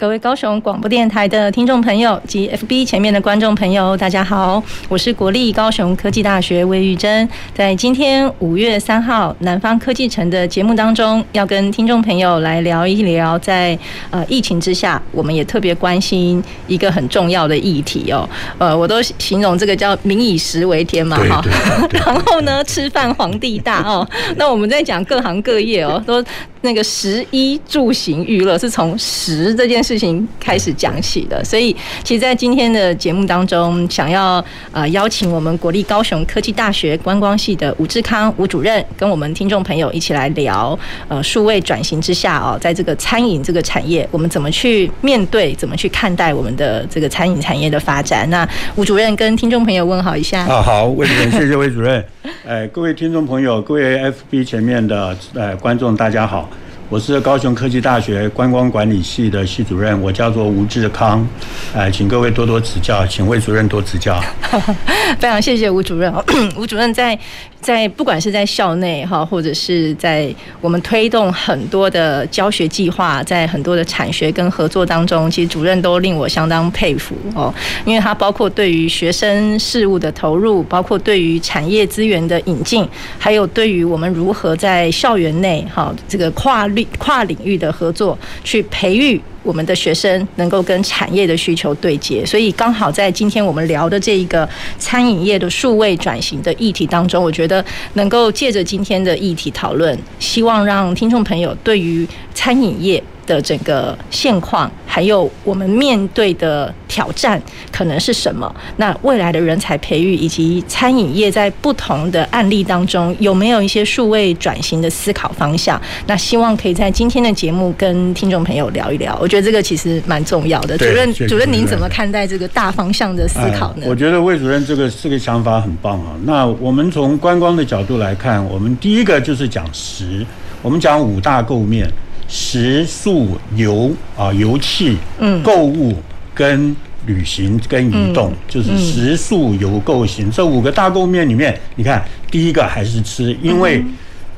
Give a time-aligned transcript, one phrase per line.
[0.00, 7.28] 各位高雄广播电台的听众朋友及 FB 前面的观众朋友，大家好，我是国立高雄科技大学魏玉珍。
[7.52, 18.26] 在今天五月三号南方科技城的节目当中，要跟听众朋友来聊一聊在，在呃疫情之下，我们也特别关心一个很重要的议题哦。
[18.56, 21.44] 呃，我都形容这个叫“民以食为天”嘛，哈。
[21.92, 24.08] 然后呢，吃饭皇帝大哦。
[24.36, 26.24] 那我们在讲各行各业哦，都。
[26.62, 31.74] 那个食衣住行娱乐是从食这件事情开始讲起的，所以
[32.04, 48.28] 其实，在今天的节目当中，想要呃邀请我们国立高雄科技大学观光系的吴志康吴主任，跟我们听众朋友一起来聊呃数位转型之下哦，在这个餐饮这个产业，我们怎么去面对，怎么去看待我们的这个餐饮产业的发展？
[48.28, 50.46] 那吴主任跟听众朋友问好一下。
[50.46, 52.04] 啊，好，魏主任，谢谢魏主任。
[52.46, 53.98] 哎，各位听众朋友，各位
[54.30, 56.49] FB 前面的呃观众，大家好。
[56.90, 61.24] 我是高雄科技大学观光管理系的系主任，我叫做吴志康，
[61.72, 64.20] 哎，请各位多多指教，请魏主任多指教。
[65.20, 66.12] 非常谢谢吴主任。
[66.58, 67.16] 吴主任在
[67.60, 77.52] 在不管是在校内哈，或者是在我们推动很多的教学计划，在很多的产学跟合作当中，其实主任都令我相当佩服哦，
[77.84, 82.88] 因为他包括对于学生事务的投入，包括对于产业资源的引进，
[83.18, 89.20] 还有对于我们如何在校园内哈这个跨领跨领域的合作去培育。
[89.42, 94.48] 我们的学生能够跟产业的需求对接，所以刚好在今天我们聊的这一个
[94.78, 97.64] 餐饮业的数位转型的议题当中，我觉得
[97.94, 103.02] 能够借着今天的议题讨论，希望让听众朋友对于餐饮业。
[103.30, 108.52] 的整个现况，还有我们面对的挑战可能是什么？
[108.78, 115.80] 那未来的人才培育以及餐饮业在不同的案例当中，有没有一些数位转型的思考方向？
[116.08, 119.16] 那希望可以在今天的节目跟听众朋友聊一聊。
[119.22, 120.76] 我觉得这个其实蛮重要的。
[120.76, 123.86] 主任，主任，您怎么看待这个大方向的思考呢？
[123.86, 126.16] 我觉得魏主任这个这个想法很棒啊。
[126.24, 130.26] 那我们从观光的角度来看，我们第一个就是讲食，
[130.62, 131.88] 我们讲五大构面。
[132.30, 134.96] 食宿游啊，游憩、
[135.42, 135.96] 购物
[136.32, 136.74] 跟
[137.06, 140.30] 旅行跟移动，就是食宿游购行。
[140.30, 143.84] 这五个大构面里面，你看第一个还是吃，因为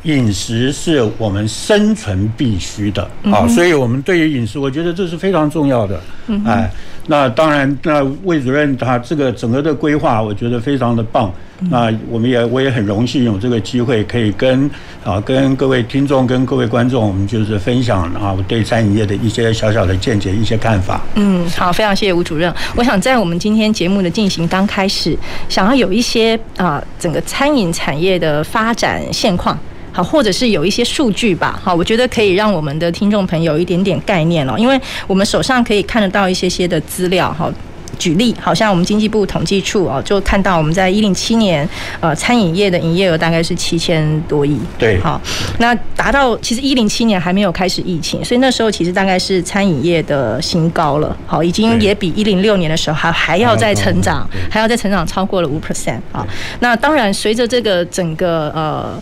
[0.04, 6.00] 饮食是我们生存必须的啊，所以我们对于饮食，我觉得这是非常重要的。
[6.44, 6.70] 哎，
[7.06, 11.32] 那当然，那魏主任他这个整个的规划，我觉得非常的棒。
[11.70, 14.68] 那我们也我也很荣幸有这个机会，可以跟
[15.04, 21.00] 啊跟各位听众跟各位观众，我们就是分享啊我对餐饮业的一些小小的见解、一些看法。
[21.14, 22.52] 嗯，好，非常谢谢吴主任。
[22.74, 25.16] 我想在我们今天节目的进行刚开始，
[25.48, 29.56] 想要有一些啊整个餐饮产业的发展现况，
[29.92, 37.52] 好，或者是有一些数据吧，好，我觉得可以让我们的听众朋友一点点概念哦，因为我们手上可以看得到一些些的资料，哈。
[37.98, 41.68] 举例，好像我们经济部统计处哦，就看到我们在一零七年，
[42.00, 44.58] 呃，餐饮业的营业额大概是七千多亿。
[44.76, 45.20] 对，好，
[45.58, 51.16] 那达到其实一零七年还没有开始疫情，所以那时候其实大概是餐饮业的新高了。
[51.26, 56.00] 好，已经也比一零六年的时候还还要再成长，还要再成长超过了五 percent。
[56.10, 56.26] 啊，
[56.58, 59.00] 那当然随着这个整个呃，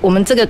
[0.00, 0.48] 我们这个。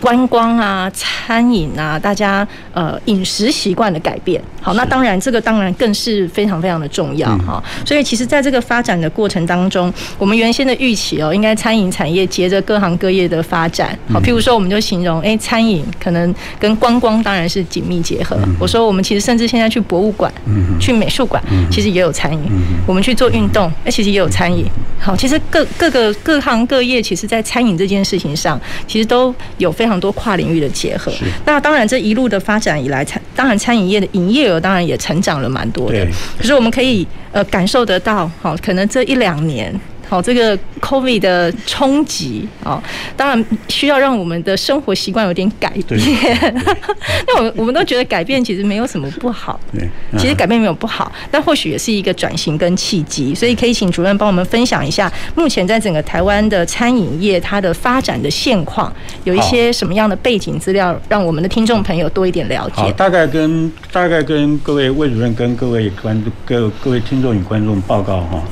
[0.00, 7.62] 观光啊，餐饮啊，大家呃饮食习惯的改变，好，那当然这个当然更是非常非常的重要哈。
[7.84, 18.38] 所以其实在这个发展的过程当中，我们原先的预期哦，应该餐饮产业接着各行各业的发展，好，譬如说我们就形容，哎，餐饮可能跟观光当然是紧密结合。
[18.58, 20.32] 我说我们其实甚至现在去博物馆、
[20.80, 22.40] 去美术馆，其实也有餐饮。
[22.86, 24.64] 我们去做运动，哎，其实也有餐饮。
[24.98, 29.89] 好，其实各各个各行各业，其实在餐饮这件事情上，其实都有非常。
[29.90, 31.12] 非常多跨领域的结合，
[31.44, 36.06] 那当然这一路的发展以来，餐当然餐饮业的营业额当然也成长了蛮多的。
[36.38, 39.74] 可是我们可以呃感受得到，好，可能这一两年
[40.10, 42.82] 好，这个 COVID 的冲击啊，
[43.16, 46.00] 当然需要让我们的生活习惯有点改变。
[47.28, 53.32] 那我们我们都觉得改变其实没有什么不好，对，其实改变没有不好，但或许也是一个转型跟契机。
[53.32, 58.92] 所以可以请主任帮我们分享一下，目前在整个台湾的餐饮业它的发展的现况，
[59.22, 62.82] 有一些什么样的背景资料，让我们的听众朋友多一点了解。
[62.82, 68.42] 好，大概跟大概跟各位魏主任跟各位观各各位听众与观众报告哈。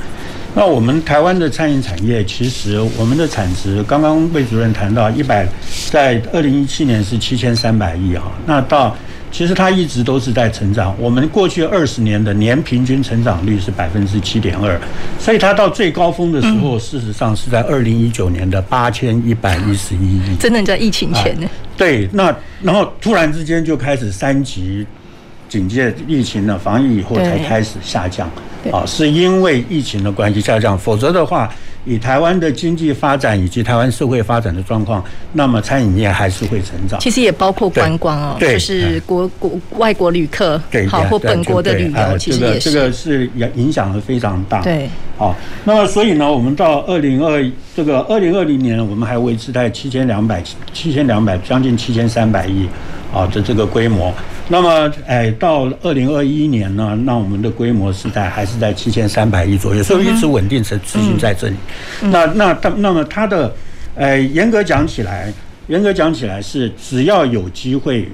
[0.59, 5.47] 那我们台湾的餐饮产业，其实我们的产值，刚刚魏主任谈到一百，
[5.89, 8.29] 在二零一七年是七千三百亿哈。
[8.45, 8.93] 那到
[9.31, 10.93] 其实它一直都是在成长。
[10.99, 14.77] 我们过去二十年的年平均成长率是百分之七点二，
[15.17, 20.35] 所以它到最高峰的时候，事实上是在二零一九年的八千一百一十一亿。
[20.35, 21.47] 真的在疫情前呢？
[21.77, 24.85] 对，那然后突然之间就开始三级。
[25.49, 28.29] 警戒疫情的防疫以后才开始下降，
[28.71, 31.51] 啊，是因为疫情的关系下降，否则的话，
[31.85, 35.03] 以台湾的经济发展以及台湾社会发展的状况，
[35.33, 36.99] 那么餐饮业还是会成长。
[36.99, 42.71] 其实也包括观光哦，就是国国外国旅客，对，好或本国的旅游，其实也是。
[42.71, 44.61] 这个是影影响的非常大。
[44.61, 44.87] 对，
[45.17, 47.43] 好，那么所以呢，我们到二零二
[47.75, 52.67] 这个二零二零年，我们还维持在七千两百七千两百将近七千三百亿
[53.13, 54.13] 啊的这个规模。
[54.47, 61.55] 那么，哎，到二零二一年呢，那我们的规模是在还是在七千三百亿左右，所以一直稳定持持续在这里。
[62.01, 63.53] 那那那那么它的，
[63.95, 65.31] 哎，严格讲起来，
[65.67, 68.09] 严格讲起来是只要有机会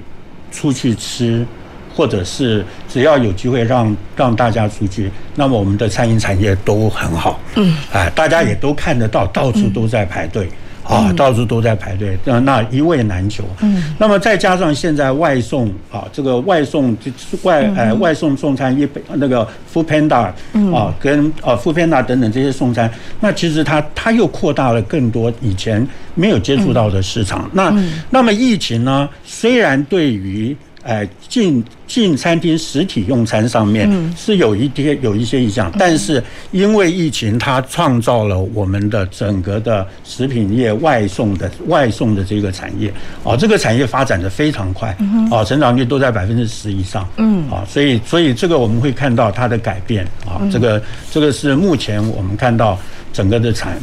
[0.52, 1.46] 出去吃，
[1.94, 7.40] 或者是只要有机会让让大家出去，那么我们的餐饮产业都很好。
[7.54, 10.46] 嗯，哎，大家也都看得到，到处都在排队。
[10.88, 13.44] 啊，到处都在排队，那那一位难求。
[13.60, 20.32] 嗯，那么再加上现在外送啊，这个外送就是外呃外送送餐一那个 Foodpanda
[20.72, 22.90] 啊，跟啊 Foodpanda 等等这些送餐，
[23.20, 27.50] 那其实它它又扩大了更多以前没有接触到的市场。
[27.52, 27.74] 那
[28.10, 30.56] 那么疫情呢，虽然对于
[30.86, 36.22] 哎，进进餐厅实体用餐上面是有一些有一些影响，但是
[36.52, 42.92] 因为疫情，它创造了我们的整个的食品业外送的外送的这个产业
[43.24, 44.96] 啊，这个产业发展的非常快
[45.28, 50.80] 啊，成长率都在百分之十以上，嗯啊，所以所以这个我们会看到它的改变啊，这个
[51.10, 52.78] 这个是目前我们看到
[53.12, 53.76] 整个的产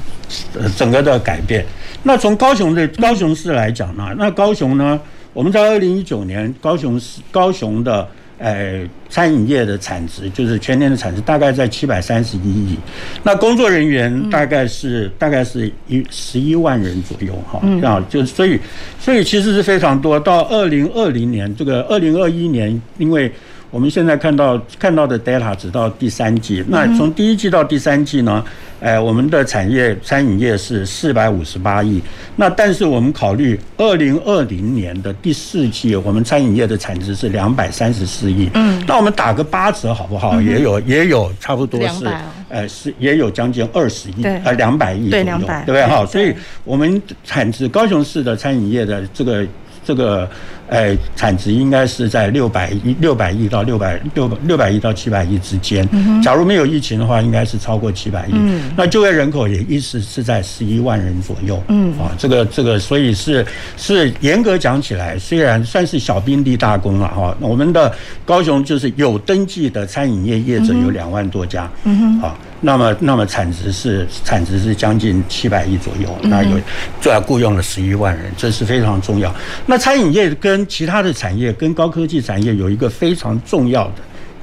[0.57, 1.65] 呃整个的改变。
[2.01, 4.97] 那从高雄的高雄市来讲呢，那高雄呢？
[5.33, 8.07] 我们在二零一九年，高雄市高雄的
[8.37, 12.77] 呃餐饮业的产值，就是全年的产值大概在七百三十一亿，
[13.23, 18.59] 那工作人员大概是大概是一十一万人左右哈，这样就所以
[18.99, 20.19] 所以其实是非常多。
[20.19, 23.31] 到二零二零年，这个二零二一年，因为
[23.73, 28.45] 我们现在看到看到的 data 只到第三季，那从第一季到第三季呢？
[28.79, 31.99] 哎，我们的产业餐饮业是四百五十八亿，
[32.35, 38.47] 那但是我们考虑二零二零年的第四季，我们餐饮业的产值是两百三十四亿。
[38.53, 40.39] 嗯，那我们打个八折好不好？
[40.39, 42.05] 也有也有差不多是，
[42.49, 45.83] 呃是也有将近二十亿，呃两百亿左右，对不对？
[45.87, 46.31] 哈，所以
[46.63, 49.43] 我们产值高雄市的餐饮业的这个
[49.83, 50.29] 这个。
[50.69, 55.87] 哎，产值应该是在六百亿、六百亿到六百六六百亿到七百亿之间。
[56.23, 58.33] 假如没有疫情的话，应该是超过七百亿。
[58.75, 61.61] 那就业人口也一直是在十一万人左右。
[61.67, 63.45] 嗯，啊，这个这个，所以是
[63.77, 67.37] 是严格讲起来，虽然算是小兵立大功了哈。
[67.39, 67.93] 我们的
[68.25, 71.69] 高雄就是有登记的餐饮业业者有两万多家。
[71.83, 72.35] 嗯哼，啊。
[72.65, 76.57] 那么，那么产值是产值是将近七百亿左右，那有
[77.01, 79.35] 主要雇佣了十一万人，这是非常重要。
[79.65, 83.95] 那餐饮业跟其他的产业，跟高科技产业有一个非常重要的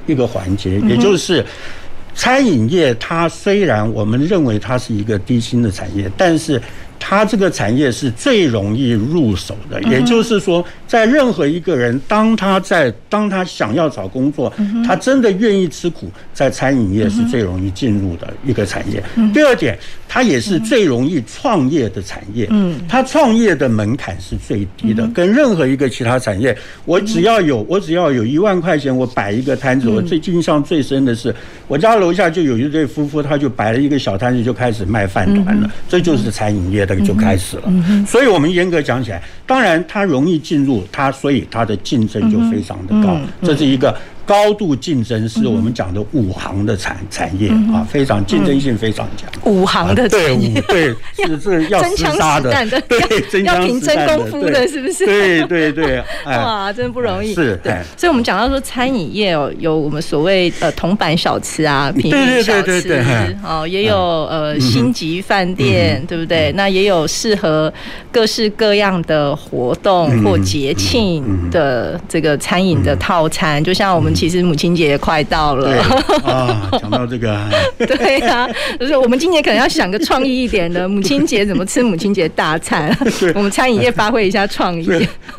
[0.05, 1.43] 一个环节，也就是
[2.13, 2.93] 餐饮业。
[2.99, 6.61] 它虽然我们认为它是一个低薪的产业，但是
[7.01, 10.63] 它这个产业是最容易入手的，也就是说。
[10.87, 14.51] 在任何一个人，当他在当他想要找工作，
[14.85, 19.01] 他真的愿意吃苦，在餐饮业是最容易进入的一个产业。
[19.33, 19.79] 第二点，
[20.09, 22.45] 它也是最容易创业的产业。
[22.49, 26.53] 嗯，它创业的门槛是最低的，跟任何一个其他产业，
[26.83, 29.87] 我只要有我只要有一万块钱，我摆一个摊子。
[29.87, 31.33] 我最印象最深的是，
[31.69, 35.71] 我家楼下就有一对夫妇，他就摆了一个小摊子，就开始卖饭团了。
[35.87, 37.73] 这就是餐饮业的就开始了。
[38.07, 40.85] 所以我们严格讲起来，当然它容易进入。
[40.91, 43.95] 它所以它的竞争就非常的高，这是一个
[44.31, 49.29] 高度竞争，是我们讲的五行的产产业啊，非常竞争性非常强。
[49.43, 50.95] 五行的对五对
[51.27, 52.49] 是这个要厮杀的，
[52.87, 55.05] 对要 凭真功夫的，是不是？
[55.05, 57.33] 对对对， 哇，真的不容易。
[57.35, 57.75] 是，对。
[57.97, 63.05] 所以我们讲到说餐饮业哦，有我们所谓呃铜板小吃啊，平民小吃，
[63.43, 66.53] 哦，也有呃星级饭店，对不对？
[66.53, 67.71] 那也有适合
[68.13, 74.09] 各式各样的活动或节庆的这个餐饮的套餐，就像我们。
[74.21, 75.81] 其实母亲节也快到了
[76.23, 76.69] 啊！
[76.79, 77.43] 讲到这个，
[77.79, 78.47] 对啊，
[78.79, 82.95] 就是我们今年可能要想个创意一点的，母亲节怎么吃母亲节大餐？
[83.19, 84.85] 对，我们餐饮业发挥一下创意。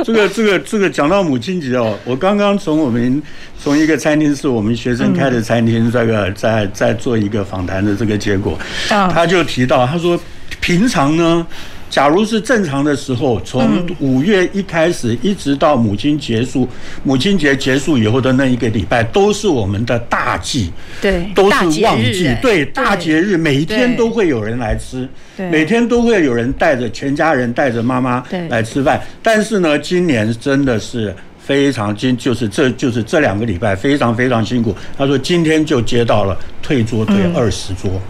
[0.02, 3.22] 这个这个这个讲到母亲节哦，我刚刚从我们
[3.56, 8.58] 从一个餐厅是我们学生开的餐厅，这个在在做一个访谈的这个结果，
[8.88, 10.18] 他就提到他说
[10.60, 11.46] 平常呢。
[11.92, 16.66] 假如是正常的时候，从五月一开始一直到母亲结束，
[17.04, 20.72] 母亲节结束以后的那一个礼拜，都是我们的大忌，
[21.02, 25.06] 对，都是旺季，对，大节日，每一天都会有人来吃，
[25.36, 28.98] 每天都会有人带着全家人带着妈妈来吃饭。
[29.22, 34.74] 但是呢，今年真的是非常今，就是这就是这两个礼拜非常非常辛苦。
[34.96, 38.00] 他说今天就接到了退桌退二十桌。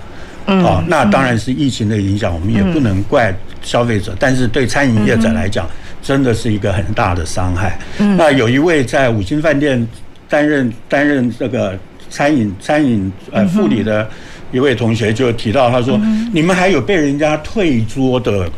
[0.45, 5.69] 啊，那当然是疫情的影响，我们也不能怪消费者，但是对餐饮业者来讲，
[6.03, 7.79] 真的是一个很大的伤害。
[8.17, 9.87] 那有一位在五星饭店
[10.29, 11.79] 担任担任这个
[12.11, 14.09] 餐饮餐饮呃副理的
[14.51, 16.01] 一位同学就提到，他说
[16.33, 18.49] ：“你们还有被人家退桌的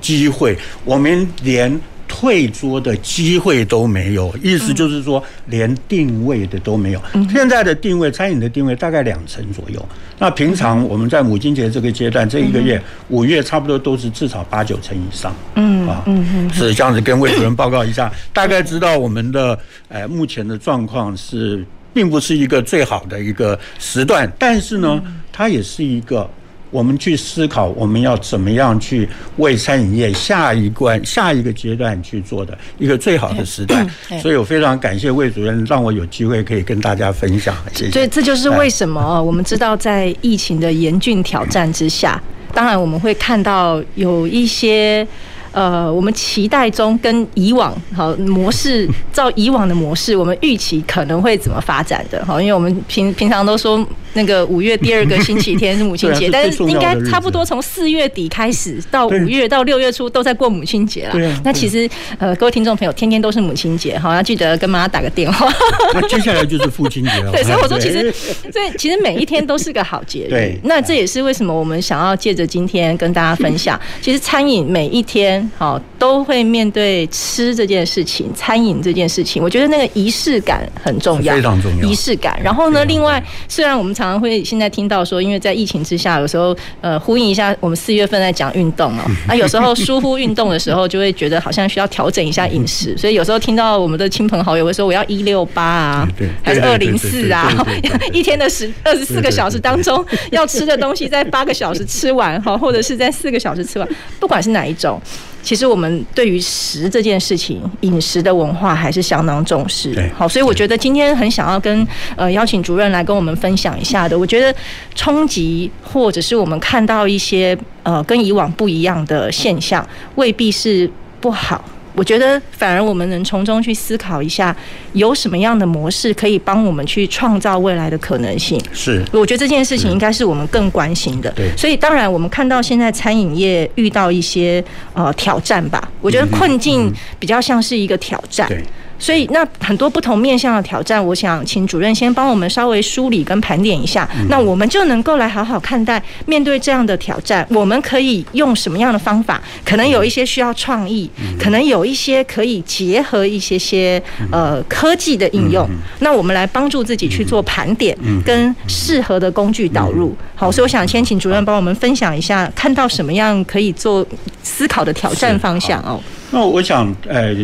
[0.00, 1.78] 机会，我们连。”
[2.16, 7.02] 退桌的机会都没有，意思就是说连定位的都没有。
[7.28, 9.84] 现在的定位，餐饮的定位大概两成左右。
[10.16, 15.34] 那平常我们在母亲节这个阶段，这一个月五月差不多都是至少八九成以上。
[15.56, 16.04] 嗯啊，
[16.52, 25.02] 是这样子，跟魏主任报告一下，大概知道我们的呃目前的状况是，并不是一个最好的一个时段，但是呢，
[25.32, 26.30] 它也是一个。
[26.74, 33.86] 我们去思考，我们要怎么样去为餐饮业下一关、下一个阶段去做的一个最好的时代。
[34.20, 37.54] 所以我非常感谢魏主任，让我有机会可以跟大家分享。
[37.72, 37.92] 谢谢。
[37.92, 42.20] 所以这就是为什么我们知道，在疫情的严峻挑战之下，
[42.52, 45.06] 当然我们会看到有一些。
[45.54, 52.22] 呃，我们期待中跟以往好模式，照以往的模式，我们预期可能会怎么发展的？
[52.24, 61.40] 哈，因为我们平平常都说那个五月第二个星期天是母亲节，但是应该差不多从四月底开始到五月到六月初都在过母亲节了。
[61.44, 65.48] 那其实呃，各位听众朋友，天天都是母亲节，好，要记得跟妈妈打个电话。
[65.92, 67.30] 那接下来就是父亲节了。
[67.32, 68.12] 对，所以我说其实，
[68.52, 70.30] 所以其实每一天都是个好节日。
[70.30, 75.43] 对，那这也是为什么我们想要借着今天跟大家分享，其实餐饮每一天。
[75.56, 81.88] 好，都会面对吃这件事情，餐饮这件事情，我觉得那个仪式感很重要，非常重要。
[81.88, 82.38] 仪式感。
[82.42, 96.08] 然后呢，另外，虽然我们常常会现在听到说，因为在疫情之下，有时候呃，呼应一下，我们四月份在讲运动哦， 那有时候疏忽运动的时候，就会觉得好像需要调整一下饮食，所以有时候听到我们的亲朋好友会说，我要一六八啊，
[96.42, 97.50] 还是二零四啊，
[98.12, 103.88] 一天的十二十四个小时当中要吃的东西在八个小时吃完哈，或者是在四个小时吃完，
[104.20, 105.00] 不管是哪一种。
[105.44, 109.94] 其实我们对于食这件事情，饮食的文化还是相当重视。
[110.16, 111.86] 好，所以我觉得今天很想要跟
[112.16, 114.18] 呃邀请主任来跟我们分享一下的。
[114.18, 114.52] 我觉得
[114.94, 121.62] 冲击或者是我们看到一些呃跟以往不一样的现象，未必是不好。
[121.94, 124.54] 我觉得反而我们能从中去思考一下，
[124.94, 128.60] 有什么样的模式可以帮我们去创造未来的可能性。
[128.72, 131.30] 是，我觉得这件事情应该是我们更关心的。
[131.32, 138.48] 对，所以当然我们看到现在餐饮业遇到一些呃挑战吧，我觉得困境比较像是一个挑战。
[138.48, 138.62] 对。
[138.98, 149.40] 所以，那很多不同面向的挑战，我想请主任先帮我们稍微梳理跟盘点一下，那我们就能够来好好看待面对这样的挑战，我们可以用什么样的方法？
[149.64, 155.68] 可能有一些需要创意，可能有一些可以结合一些些呃科技的应用。
[156.00, 160.16] 那我们来帮助自己去做盘点跟适合的工具导入。
[160.34, 164.06] 好，所以我想先请主任帮我们分享一下，看到什么样可以做
[164.42, 166.00] 思考的挑战方向哦。
[166.30, 167.34] 那我想，呃。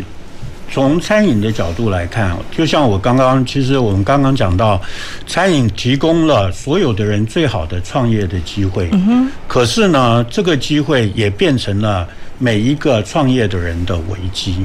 [0.73, 4.81] 从餐饮的角度来看，就像我刚刚，其实我们刚刚讲到，
[5.27, 8.89] 餐饮提供了所有的人最好的创业的机会。
[8.93, 9.31] 嗯哼。
[9.49, 12.07] 可是呢，这个机会也变成了
[12.39, 14.65] 每一个创业的人的危机。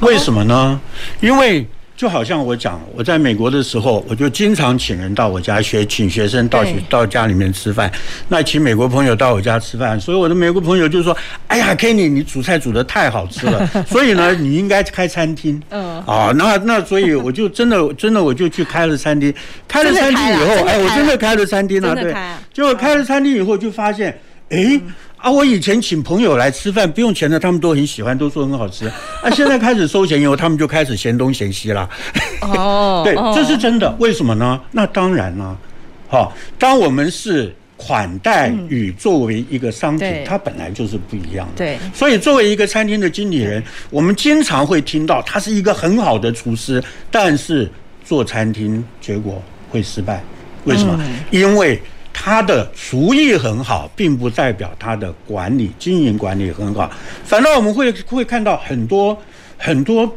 [0.00, 0.80] 为什么呢？
[1.20, 7.90] 因为就好像我讲，我在美国的时候，我就经常请人到我家学，请学生到学到家里面吃饭。
[8.28, 19.32] 那请美国朋友到我家吃饭，所以我的美国朋友就说：“哎呀，Kenny，你煮菜煮的太好吃了， 所以呢，你应该开餐厅。”嗯，啊，那那所以我就真的真的我就去开了餐厅。
[19.68, 22.12] 开了餐厅以后，哎，我真的开了餐厅了，对。
[22.52, 24.18] 结果开了餐厅以后，就发现，
[24.50, 24.80] 哎。
[25.24, 28.86] 啊，我以前请朋友来吃饭不用钱的，他们都很喜欢，都说很好吃。
[29.22, 31.88] 啊，现在开始收钱以后，他们就开始嫌东嫌西了。
[32.42, 33.90] 哦， 对，这是真的。
[33.98, 34.60] 为什么呢？
[34.70, 35.56] 那当然啦。
[36.08, 41.52] 好，当我们是款待与作为一个商品，它本来就是不一样的。
[41.56, 41.78] 对。
[41.94, 47.66] 所以，作为一个餐厅的经理人，我们经常会听到他是一个很好的厨师，但是
[48.04, 50.22] 做餐厅结果会失败。
[50.64, 51.02] 为什么？
[51.30, 51.80] 因为。
[52.14, 56.90] 他的厨艺很好，并不代表他的管理、经营管理很好。
[57.24, 59.14] 反倒我们会会看到很多
[59.58, 60.10] 很多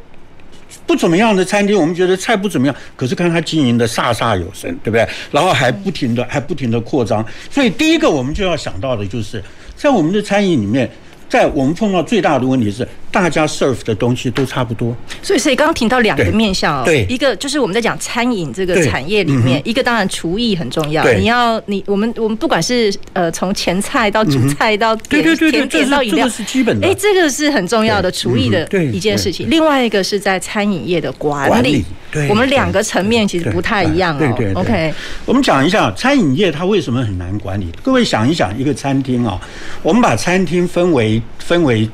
[0.86, 5.06] 不怎么样的餐厅，我们觉得菜不怎么样，可是看他经营的飒飒有声，对不对？
[5.32, 7.26] 然后还不停的还不停的扩张。
[7.52, 9.44] 所以第一个我们就要想到的就是，
[9.76, 10.90] 在我们的餐饮里面，
[11.28, 12.88] 在我们碰到最大的问题是。
[13.10, 29.50] 大家 serve 的东西都差不多，所以所以刚刚提到两个面向，对，一个就是我们在讲餐饮这个产业里面，一个当然厨艺很重要，你要你我们我们不管是呃从前菜到主菜到甜甜点到饮料，是基本的，哎，这个是很重要的厨艺的一件事情。
[29.50, 31.84] 另外一个是在餐饮业的管理，
[32.30, 34.20] 我们两个层面其实不太一样哦。
[34.20, 34.94] 对对，OK，
[35.26, 37.68] 我们讲一下餐饮业它为什么很难管理。
[37.82, 39.40] 各位想一想，一个餐厅啊，
[39.82, 41.90] 我们把餐厅分为分为。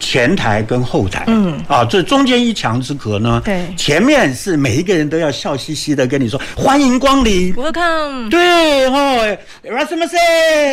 [0.00, 9.38] 前台跟后台，嗯，啊，这中间一墙之隔呢，对，前面是每一个人都要笑嘻嘻的跟你说欢迎光临，Welcome，对，哦，
[9.86, 10.16] 什么事，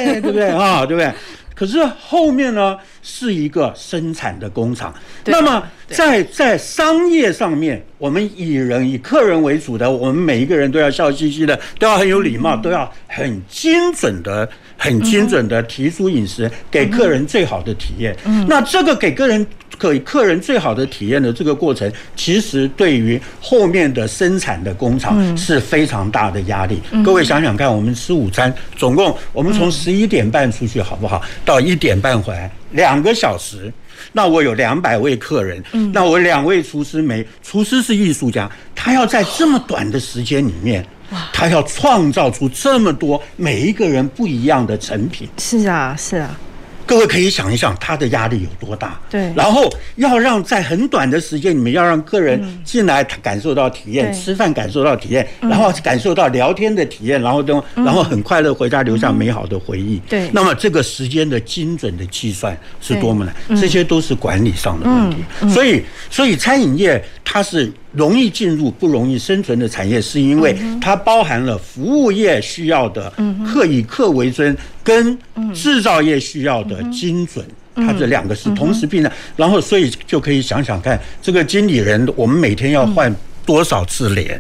[0.06, 0.48] 对不对？
[0.50, 0.86] 啊？
[0.86, 1.12] 对不对？
[1.54, 4.94] 可是后面呢是一个生产的工厂，
[5.26, 14.48] 那么在在商业上面，我们以人以客人为主的，我们每一个人都要笑嘻嘻的，都要很有礼貌，都要很精准的。
[14.78, 18.16] 很精准的提出饮食，给客人最好的体验。
[18.48, 19.46] 那这个给客人
[19.80, 26.80] 给客人最好的体验的这个过程，其实对于后面的生产的工厂是非常大的压力。
[27.04, 31.22] 各位想想看，我们吃午餐，总共我们从十一点半出去好不好？
[31.44, 33.72] 到一点半回来，两个小时。
[34.14, 40.86] 那我有两百位客人，那我两位厨师没，厨师是艺术家，他要在这么短的时间里面。
[41.34, 46.38] 他要创造出这么多每一个人不一样的成品，是啊，是啊。
[46.86, 48.98] 各位可以想一想，他的压力有多大？
[49.10, 49.30] 对。
[49.36, 60.00] 然后要让在很短的时间里面，要让客人进来感受到体验，吃饭感受到体验，然后感受到聊天的体验，然后等然后很快乐回家，留下美好的回忆。
[60.08, 60.30] 对。
[60.32, 63.60] 那么这个时间的精准的计算是多么难？
[63.60, 65.18] 这些都是管理上的问题。
[65.54, 67.70] 所以，所以餐饮业它是。
[67.98, 73.12] 容易进入不容易生存的产业，是因为它包含了服务业需要的
[73.46, 75.18] 客以客为尊，跟
[75.54, 77.46] 制造业需要的精准，
[77.76, 79.12] 它这两个是同时并的。
[79.36, 83.14] 然后，所以就可以想想看，这个经理人，我们每天要换
[83.46, 84.40] 多少次脸？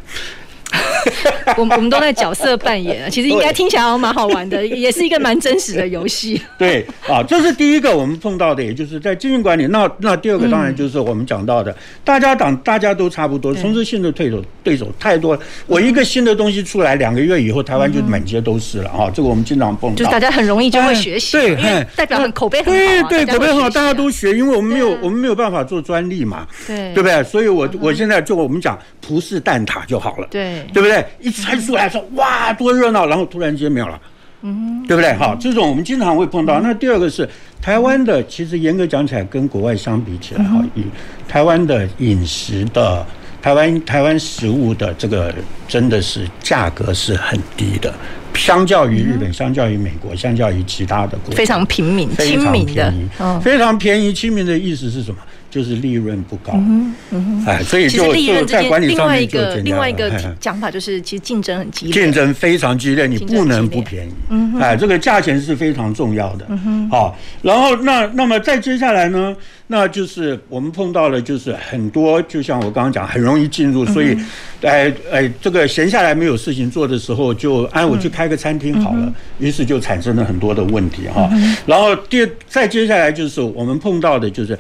[1.56, 6.42] 我我们都在角色扮演啊，其实应该听起来蛮好玩的，也是一个蛮真实的游戏。
[6.58, 9.68] 对啊，这是第一个我们碰到的，也就是在经营管理。
[9.68, 15.42] 那那第二个当然就是我们讲到的，大家党大家都差不多，从这性的对手对手太多了。
[15.66, 19.10] 我一个新的东西出来，两个月以后台湾就满街都是了啊！
[19.14, 27.24] 这个我们经常碰到，就是大家很容易就会学习，对，代表很口碑很好，对对，口碑很好，大家都学，因为我们没有我们没有办法做专利嘛，对对不对？
[27.24, 31.06] 所以我我现在就我们讲葡式蛋挞就好了，对对不对？
[31.20, 34.00] 一传出来说哇多热闹，然后突然间没有了，
[34.42, 35.14] 嗯，对不对？
[35.14, 36.60] 好，这种我们经常会碰到。
[36.62, 37.28] 那第二个是
[37.62, 40.84] 台湾的，其实严格讲起来，跟国外相比起来，哈，以
[41.28, 43.06] 台湾的饮食的
[43.42, 45.34] 台湾台湾食物的这个
[45.68, 47.94] 真的是价格是很低的，
[48.34, 52.94] 相较于日本，相较于美国，相较于其他的国家，非常平民，亲民的，
[53.42, 54.14] 非常便宜。
[54.14, 55.18] 亲民的意思是什么？
[55.50, 59.62] 就是利润不高，嗯嗯，哎，所以就就在管理上面就增加了。
[59.64, 64.12] 另外一个讲法就是，其实竞争很激烈，竞争非常激烈，你不能不便宜。
[64.30, 66.46] 嗯，哎，这个价钱是非常重要的。
[66.50, 69.34] 嗯哼，好，然后那那么再接下来呢，
[69.68, 74.18] 那就是我们碰到了，就是很多，就像我刚刚讲，很容易进入，所以，
[74.62, 81.30] 哎哎，这个闲下来没有事情做的时候，就哎我去开个餐厅好了，于是就产生了很多的问题哈。
[81.66, 84.58] 然后第再接下来就是我们碰到的就是。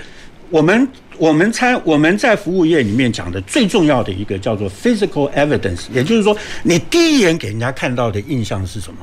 [0.50, 9.00] 我们我们猜我们在服务业里面讲的最重要的一个叫做 physical evidence，也就是说，你第一眼给人家看到的印象是什么？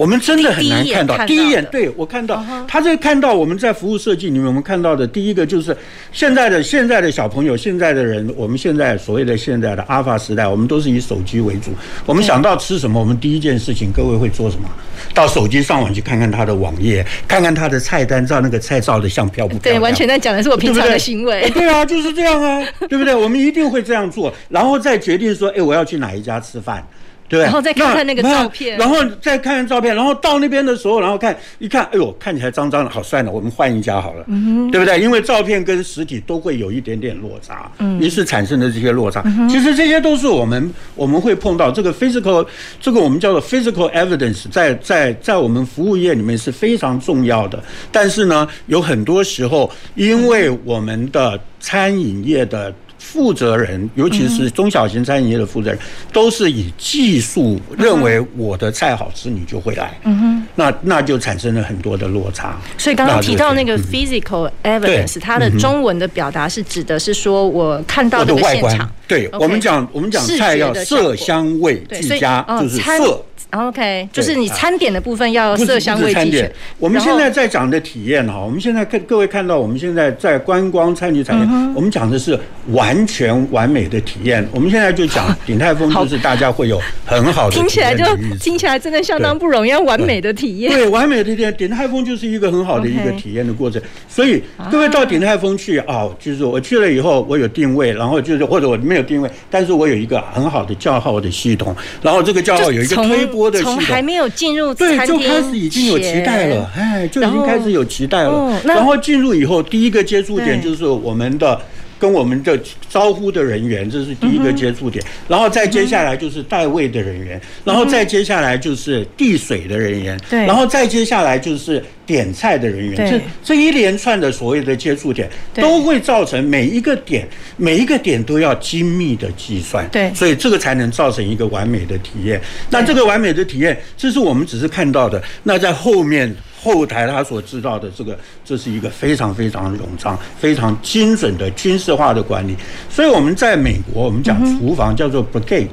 [0.00, 1.26] 我们真的很难看到。
[1.26, 5.76] 第一眼，对我看到他这看到我们在服务设计里面，我们看到的第一个就是
[6.10, 11.70] 现在的现在的小朋友，现在的人，我们现在所谓的现在的阿法时代，我们都是以手机为主。
[12.06, 14.66] 我们想到吃什么，我们第一件事情，各位会做什么？
[15.12, 19.74] 到手机上网去看看他的网页，看看他的菜单，照那个菜照的像漂不漂亮？
[19.74, 21.50] 对，完全在讲的是我平常的行为。
[21.50, 23.14] 对啊，就是这样啊，对不对？
[23.14, 26.82] 我们一定会这样做，然后再决定说，哎，我要去哪一家吃饭。
[27.30, 34.98] 对，然后再看看那个照片，然后再看看照片，然后到那边的时候，然后看一看，哎呦，看起来脏脏的，好，算了，我们换一家好了，嗯，对不对？
[35.00, 42.44] 因为照片跟实体都会有一点点落差，嗯，于是产生的这些落差，嗯、其实这些都是我们我们会碰到这个 physical，
[42.80, 47.62] 这个我们叫做 physical evidence，在在在我们服务业里面是非常重要的。
[47.92, 52.74] 但是呢，有很多时候，因为我们的餐饮业的。
[53.00, 55.78] 负责人，尤其是中小型餐饮业的负责人，
[56.12, 59.98] 都是以技术认为我的菜好吃，你就会来。
[60.04, 62.56] 嗯哼，那那就产生了很多的落差。
[62.76, 68.78] 所以刚刚提到那个 physical evidence，它的中文的表达是指的是说我看到的外观。
[69.08, 73.24] 对，我们讲我们讲菜要色香味俱佳，就是色。
[73.50, 76.52] OK，就是你餐点的部分要色香味俱全。
[76.78, 84.46] 我们现在在讲的体验哈，我们现在看各位看到，我们现在在观光餐饮产业，我们讲的是完全完美的体验。
[84.52, 87.56] 我们现在就讲 鼎泰丰，就是大家会有很好的。
[87.56, 88.04] 听起来就
[88.38, 90.72] 听起来真的相当不容易，要完美的体验。
[90.72, 93.82] 对，完美的体验，鼎泰丰就是一个很好的一个体验的过程。
[94.08, 103.62] 所以各位到鼎泰丰去啊，就是我去了以后，我有定位，然后就是或者我没有定位，但是我有一个很好的叫号的系统，然后这个叫号有一个推播。
[103.62, 108.60] 从还没有进入对，就开始已经有期待了，哎，就已经开始有期待了。
[108.64, 111.60] 然后进入以后，第一个接触点就是我们的。
[112.00, 112.58] 跟我们的
[112.88, 132.40] 招呼的人员，这是第一个接触点，然后再接下来就是带位的人员，然后再接下来就是递水的人员，对，然后再接下来就是点菜的人员，这这一连串的所谓的接触点，都会造成每一个点，每一个点都要精密的计算，对，所以这个才能造成一个完美的体验。
[132.70, 136.34] 那这个完美的体验，这是我们只是看到的，那在后面。
[136.62, 142.54] 后台他所知道的这个，这是一个非常非常冗长、非常精准的军事化的管理。
[142.90, 145.68] 所以我们在美国，我们讲厨房叫做 brigade，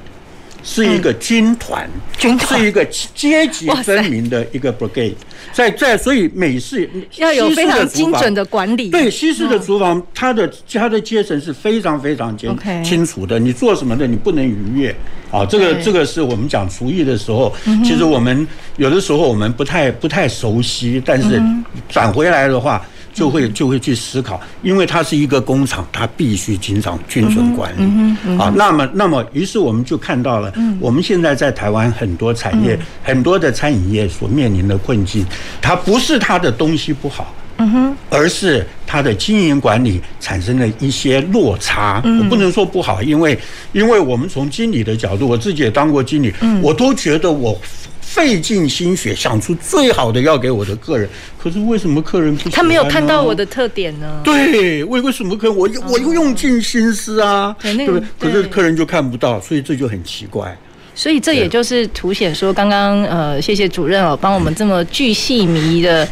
[0.64, 5.16] 是一个军团，军团是一个阶级分明的一个 brigade。
[5.54, 8.90] 在在，所以美式要有非常精准的管理。
[8.90, 13.40] 对，西式的厨房，它的它的阶层是非常非常清清楚的。
[13.40, 14.96] 你做什么的，你不能逾越。
[15.30, 21.42] 啊，这个这个是我们讲厨艺的时候，其实我们有的时候我们不太不太熟悉，但是
[21.90, 22.86] 转回来的话，
[23.18, 28.38] 就会就会去思考，因为它是一个工厂，它必须经常均衡管理。
[28.38, 35.26] 啊，那么那么，于是我们就看到了，我们现在在台湾很多产业，很多的餐饮业所面临的困境，
[35.60, 37.34] 它不是它的东西不好。
[37.60, 42.00] 嗯哼，而是它的经营管理产生了一些落差。
[42.06, 43.36] 我不能说不好，因为
[43.72, 47.60] 因为我们从经理的角度，我自己也当过经理，我都觉得我
[48.08, 52.50] 费尽心血想出最好的药给我的客人，可是为什么客人不？
[52.50, 54.22] 他没有看到我的特点呢？
[54.24, 58.08] 对，为为什么客人我我又用尽心思啊，对不对？
[58.18, 60.58] 可是客人就看不到，所以这就很奇怪。
[60.98, 66.08] 所以这也就是凸显说，刚刚呃，谢谢主任哦，帮我们这么巨细靡遗的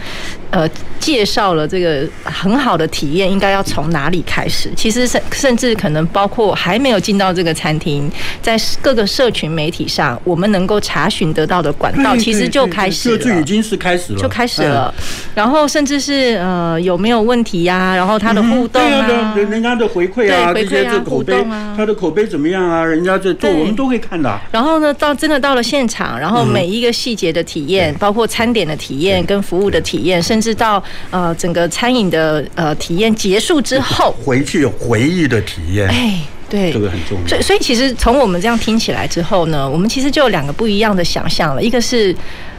[0.51, 0.69] 呃
[0.99, 4.69] 介绍了这个很好的体验，应该要从哪里开始？
[4.75, 8.07] 其实甚甚至可能包括还没有进到这个餐厅，
[8.43, 14.93] 在各个社群媒体上，我们能够查询得到的管道，其实就开始了，就已经是开始了，就开始了。
[15.33, 17.95] 然后甚至是呃有没有问题呀？
[17.95, 22.85] 然后他的互动啊，人人家的回馈啊，这些这口碑啊，他的口碑怎么样啊？
[22.85, 24.39] 人家这做我们都会看的。
[24.51, 24.74] 然后。
[24.75, 35.87] 然后呢，到真的到了现场，然后每一个细节的体验，包括餐点的体验跟服务的体验，甚至到呃整个餐饮的呃体验结束之后，回去有回忆的体验。
[35.87, 37.25] 哎，对，这个很重要。
[37.25, 42.13] 所以，所以其实从我们这样听起来之后呢，我们其实就有两个不一样的想象了，一个是。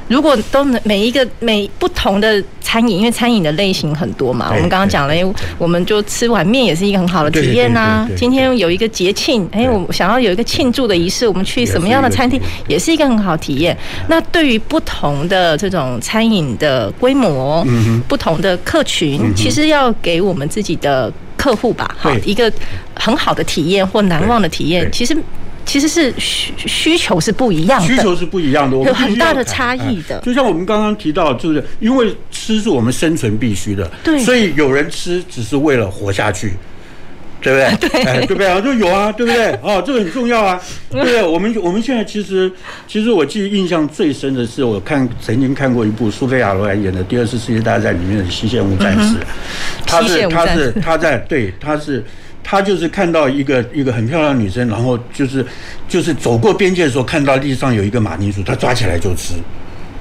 [0.08, 8.08] 如果都能每一个每不同的餐饮，因为餐饮的类型很多嘛，我们刚刚讲了，我们就吃碗面也是一个很好的体验呐。
[8.16, 13.76] 今天有一个节庆，哎，我想要有一个庆祝的仪式，我们去什么样的餐厅也是一个很好体验。
[14.08, 17.66] 那对于不同的这种餐饮的规模，
[18.06, 22.52] 不同的客群，其实要给我们自己的客户吧，哈一个
[22.94, 25.16] 很好的体验或难忘的体验，其实。
[25.66, 30.18] 其实是需需求是不一样的，需求是不一样的，有很大的差异的。
[30.20, 36.54] 就像我们刚刚提到，就是因为吃是我们生存必须的，对，所以有人吃只是为了活下去。
[37.38, 37.88] 对不对？
[37.90, 38.48] 对，哎，对不对？
[38.48, 39.52] 我说有啊，对不对？
[39.62, 41.22] 哦，这个很重要啊， 对不对？
[41.22, 42.50] 我们我们现在其实，
[42.88, 49.16] 其实我记忆印象最深的是，我看曾经看过一部苏菲亚罗兰演的第二次世界大战里面的《西线无战事》，
[49.86, 52.02] 他是他是他在对他是
[52.48, 55.44] 他就是看到一个一个很漂亮的女生，然后就是
[55.88, 59.34] 就是走过边界的时候，看到地上有一个马铃薯，他抓起来就吃。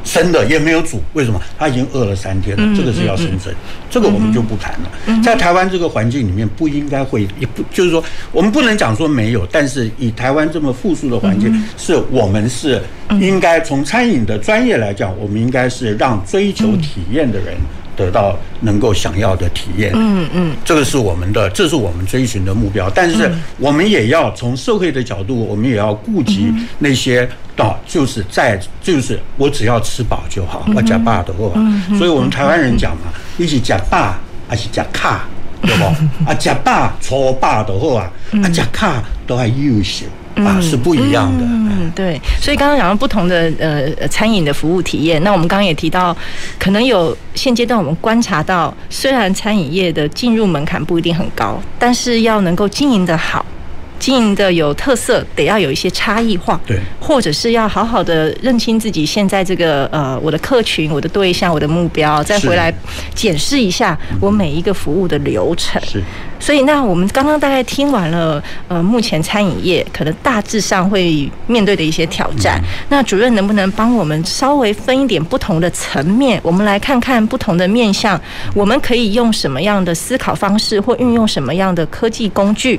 [0.04, 1.42] 生的也没有煮，为什么？
[1.58, 3.52] 他已经饿了三天了，这个是要生存，
[3.90, 5.22] 这个我们就不谈了。
[5.24, 12.80] 在台湾这个环境里面，不应该会，也不就是说，我们不能讲说没有，但是以台湾这么富庶的环境，是我们是
[13.20, 17.56] 应该从餐饮的专业来讲，我们应该是让追求体验的人。
[17.96, 22.90] 得到能够想要的体验，嗯嗯，这个是我们的，这是我们追寻的目标。
[22.90, 31.60] 但是我们也要从社会的角度，我们也要顾及那些到就是在就是我只要吃饱就好，我吃饱的话，
[31.98, 34.16] 所以我们台湾人讲嘛，一起吃饱
[34.48, 35.26] 还是吃卡，
[35.62, 35.84] 对不？
[36.30, 38.12] 啊，吃饱搓饱的话啊，
[38.44, 40.06] 啊吃卡都还优秀。
[40.36, 41.44] 啊，是不一样的。
[41.46, 42.20] 嗯，对。
[42.42, 46.16] 所以刚刚讲到不同的呃餐饮的服务体验，那我们刚刚也提到，
[46.60, 53.46] 可能有现阶段我们观察到，虽然餐饮业的进入门槛不一定很高，但是要能够经营的好。
[53.98, 62.72] 经营的有特色，得要有一些差异化，对，或者是要好好的认清自己现在这个呃我的客群、我的对象、我的目标，再回来
[63.16, 65.82] 检视一下我每一个服务的流程。
[65.86, 66.04] 是，
[66.40, 72.62] 所以那我们刚刚大概听完了，呃，目前餐饮业可能大致上会面对的一些挑战。
[72.90, 78.20] 那主任能不能帮我们稍微分一点不同的层面，我们来看看不同的面向，
[78.54, 82.78] 我们可以用什么样的思考方式，或运用什么样的科技工具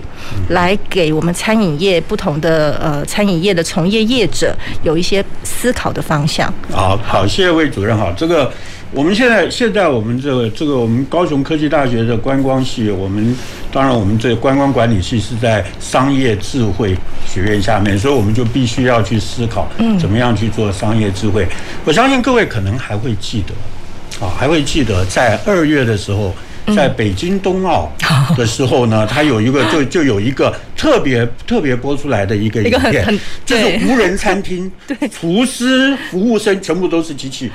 [0.51, 1.07] 来给。
[1.07, 6.53] 给我们餐饮业不同的呃餐饮业的从业业者有一些思考的方向。
[6.73, 8.13] 好好，谢谢魏主任哈。
[8.17, 8.53] 这个
[8.97, 13.37] 我们现在现在我们这个这个我们高雄科技大学的观光系，我们
[13.71, 19.69] 当然我们这个观光管理系是在商业智慧学院下面，所以我们就必须要去思考，
[20.01, 21.45] 怎么样去做商业智慧。
[21.45, 21.51] 嗯、
[21.85, 26.35] 我相信各位可能还会记得，啊，还会记得在二月的时候。
[26.75, 27.89] 在北京冬奥
[28.37, 34.69] 的时候呢，它有一个就 就有一个特别特别播出来的一个影片，就是无人餐厅，
[35.13, 37.53] 厨师、服务生全部都是机器，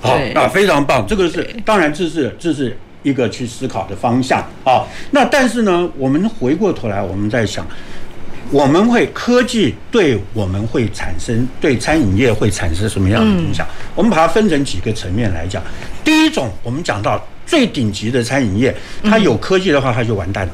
[0.00, 1.06] 好，那非常棒。
[1.06, 4.84] 这个是当然，这是这是一个去思考的方向啊。
[5.10, 7.66] 那但是呢，我们回过头来，我们在想，
[8.50, 13.66] 我们会科技对我们会产生对餐饮业会产生什么样的影响？
[13.94, 15.62] 我们把它分成几个层面来讲。
[16.04, 17.22] 第一种，我们讲到。
[17.48, 20.52] 最顶级的餐饮业，它有科技的话，它就完蛋了。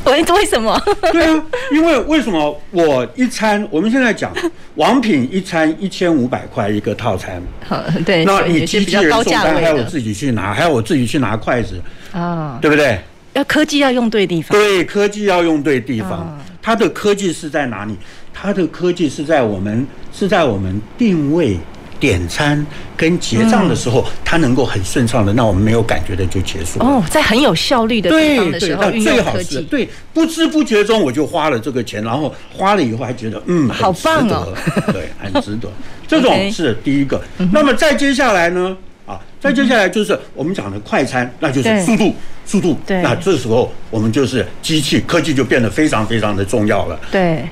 [0.10, 0.80] 为为什么？
[1.12, 4.32] 对啊，因为为什么我一餐，我们现在讲
[4.76, 11.80] 王品一餐一千五百块一个套餐， 好，对，那你机器人送单还要我自己去拿，还要我自己去拿筷子
[12.12, 12.98] 啊，对不对？
[13.34, 16.36] 要科技要用对地方，对，科技要用对地方。
[16.60, 17.96] 它的科技是在哪里？
[18.34, 21.56] 它的科技是在我们是在我们定位。
[22.00, 26.80] 点餐跟结账的时候，它能够很顺畅的，让我们没有感觉的就结束。
[26.80, 34.52] 哦，在很有效率的地方的时候，对对，最好是对，不知不觉中我就花了这个钱，然后花了以后还觉得嗯，好棒哦，
[34.92, 35.68] 对，很值得。
[36.08, 37.22] 这种是第一个。
[37.52, 38.76] 那么再接下来呢？
[39.06, 42.14] 啊，再接下来就是我们讲的快餐，那就是速度，
[42.46, 42.78] 速度。
[42.86, 46.98] 对，那这时候我们就是机器科技就变得非常非常的重要了。
[47.10, 47.44] 对。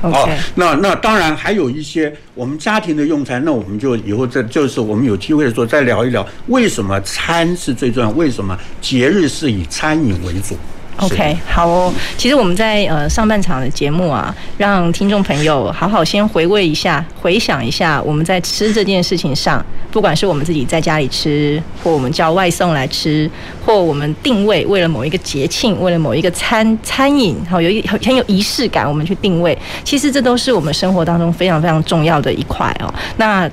[0.00, 8.10] 好，那那当然还有一些我们家庭的用餐，那我们就以后再就是我们有机会的时候再聊一聊，为什么餐是最重要？
[8.10, 10.56] 为什么节日是以餐饮为主
[11.00, 11.92] ？OK，好哦。
[12.16, 23.30] 其实我们在呃上半场的节目啊，让听众朋友好好先回味一下，回想一下我们在吃这件事情上，不管是我们自己在家里吃，或我们叫外送来吃，
[23.64, 32.92] 或我们定位为了某一个节庆，为了某一个餐餐饮，好有一很有仪式感，我们去定位，其实这都是我们生活当中非常非常重要的一块哦。
[33.16, 33.50] 那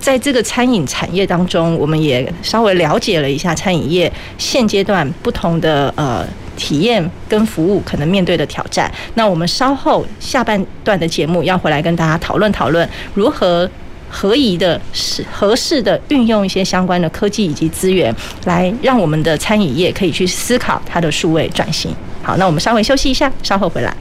[0.00, 6.26] 在这个餐饮产业当中，我们也稍微了解了一下餐饮业现阶段不同的呃。
[6.56, 13.70] 体验跟服务可能面对的挑战，那我们稍后下半段的节目要回来跟大家讨论讨论如何
[14.08, 18.14] 合宜的、适合适的运用一些相关的科技以及资源，
[18.44, 21.94] 来让我们的餐饮业可以去思考它的数位转型。
[22.22, 23.94] 好，那我们稍微休息一下，稍后回来。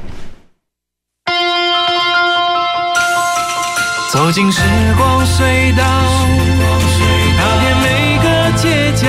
[4.11, 4.61] 走进时
[4.95, 5.83] 光隧道，
[7.37, 9.07] 踏遍每个街角，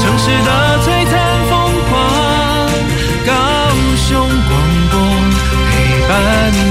[0.00, 0.63] 城市的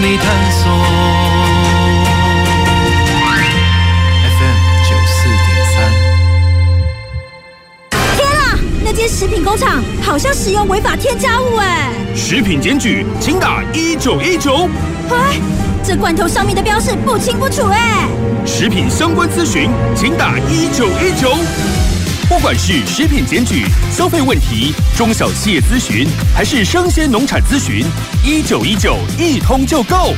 [0.06, 0.70] 你探索
[4.20, 5.76] FM 九四点三。
[8.18, 10.24] 天啊，那间食品工厂好像。
[10.24, 11.92] 像使用违法添加物哎！
[12.16, 14.70] 食品检举，请打一九一九。
[15.10, 15.38] 哎，
[15.84, 18.08] 这罐头上面的标示不清不楚哎！
[18.46, 21.36] 食品相关咨询，请打一九一九。
[22.34, 27.86] 不管是食品检举、消费问题、中小企业咨询，还是生鲜农产咨询，
[28.26, 30.16] 一九一九一通就够。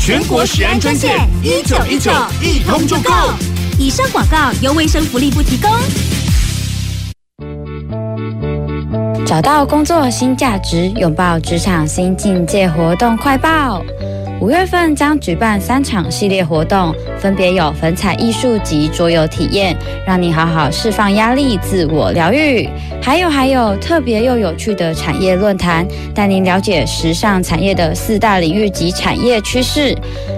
[0.00, 2.10] 全国食安专线一九一九
[2.42, 3.12] 一通就够。
[3.78, 5.70] 以上广告由卫生福利部提供。
[9.24, 13.80] 找到工作新价值，拥抱职场新境界活动快报。
[14.40, 19.74] 五月份将举办三场系列活动，分别有粉彩艺术及桌游体验，
[20.06, 22.68] 让你好好释放压力、自我疗愈。
[23.00, 29.96] 还有还有特别又有趣的产业论坛，带您了解时尚产业的四大领域及产业趋势。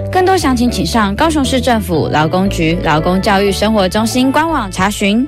[0.09, 5.27] 更多详情请上高雄市政府劳工局劳工教育生活中心官网查询。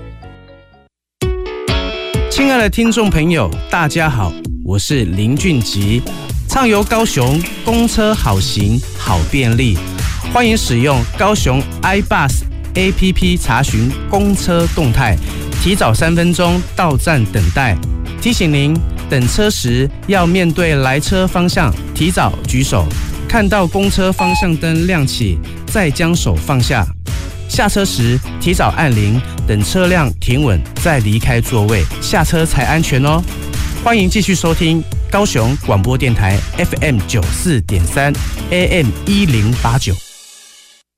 [2.31, 4.31] 亲爱的听众朋友，大家好，
[4.63, 6.01] 我是林俊吉。
[6.49, 9.77] 畅游高雄，公车好行好便利，
[10.33, 12.41] 欢迎使用高雄 iBus
[12.73, 15.15] APP 查询公车动态，
[15.61, 17.77] 提早三分钟到站等待。
[18.19, 18.75] 提醒您，
[19.07, 22.83] 等车时要面对来车方向，提早举手，
[23.27, 26.83] 看到公车方向灯亮起，再将手放下。
[27.47, 33.21] 下车时提早按铃，等车辆停稳再离开座位，下车才安全哦。
[33.83, 34.83] 欢迎继续收听。
[35.11, 38.13] 高雄广播电台 FM 九四点三
[38.51, 39.91] AM 一零八九，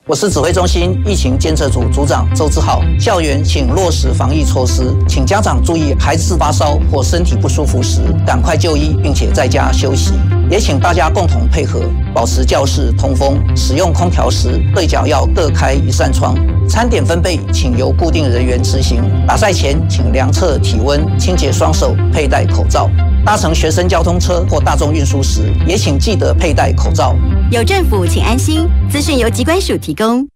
[0.05, 2.81] 我是指挥中心疫情监测组组长周志浩。
[2.99, 10.11] 校园请落实防疫措施，请家长注意，孩子发烧或身体不舒服时，赶快就医，并且在家休息。
[10.51, 11.79] 也请大家共同配合，
[12.13, 13.41] 保持教室通风。
[13.55, 16.35] 使用空调时，对角要各开一扇窗。
[16.67, 19.01] 餐点分配，请由固定人员执行。
[19.25, 22.89] 打赛前，请量测体温，清洁双手，佩戴口罩。
[23.25, 27.15] 搭乘学生交通车或大众运输时，也请记得佩戴口罩。
[27.49, 28.67] 有政府，请安心。
[28.89, 30.30] 资讯由机关署提供。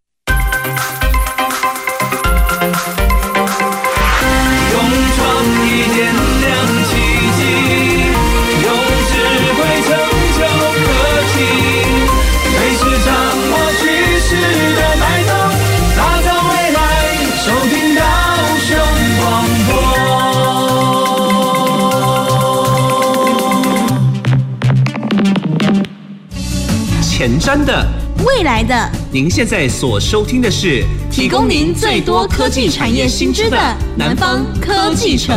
[27.26, 27.84] 前瞻的，
[28.24, 33.58] 未来的，您现在所收听的是提供您最多科技产业新知的
[33.98, 35.36] 南方科技城。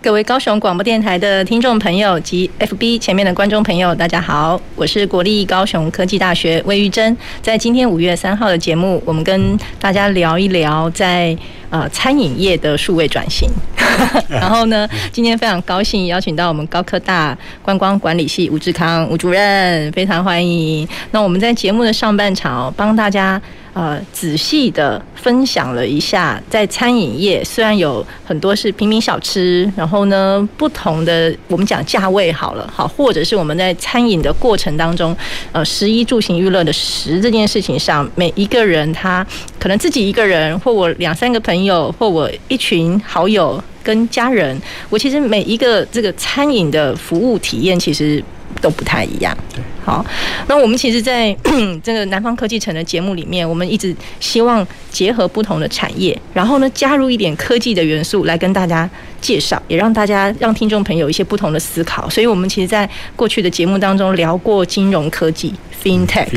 [0.00, 7.16] 各位高雄广播电台的听众朋友及 FB 前面的观众朋友，大家好，我是国立高雄科技大学魏玉珍。
[7.42, 11.36] 在今天五月三号的节目，我们跟大家聊一聊在
[11.68, 13.50] 呃餐饮业的数位转型。
[14.28, 20.86] 然后呢，今天非常高兴邀请到我们高科大观光管理系吴志康吴主任，非常欢迎。
[21.10, 23.40] 那我们在节目的上半场帮大家。
[23.74, 35.14] 呃，仔细的分享了一下，在餐饮业虽然有很多是平民小吃，然后呢，不同的我们讲价位好了，好，或者是我们在餐饮的过程当中，
[35.50, 39.26] 呃，食衣住行娱乐的食这件事情上，每一个人他
[39.58, 44.56] 可能自己一个人，或我两三个朋友，或我一群好友跟家人，
[44.88, 48.22] 我其实每一个这个餐饮的服务体验，其实。
[48.60, 49.36] 都不太一样。
[49.54, 50.04] 对，好，
[50.48, 51.36] 那我们其实，在
[51.82, 58.88] 这个南方科技城的节目里面，我们一直希望结合不同的产业，然后呢，加入一点科技的元素来跟大家
[59.20, 62.08] 介绍，也让大家让听众朋友一些不同的思考。
[62.08, 66.28] 所以，我们其实，在过去的节目当中聊过金融科技 （FinTech）、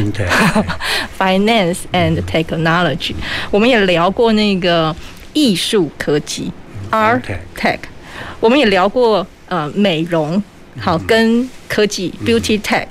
[1.17, 3.13] Finance and Technology，
[3.49, 4.95] 我们也聊过那个
[5.33, 6.51] 艺术科技
[6.91, 7.21] （Art
[7.57, 7.79] Tech），
[8.39, 10.41] 我们也聊过呃美容。
[10.79, 12.85] 好，跟科技 beauty tech，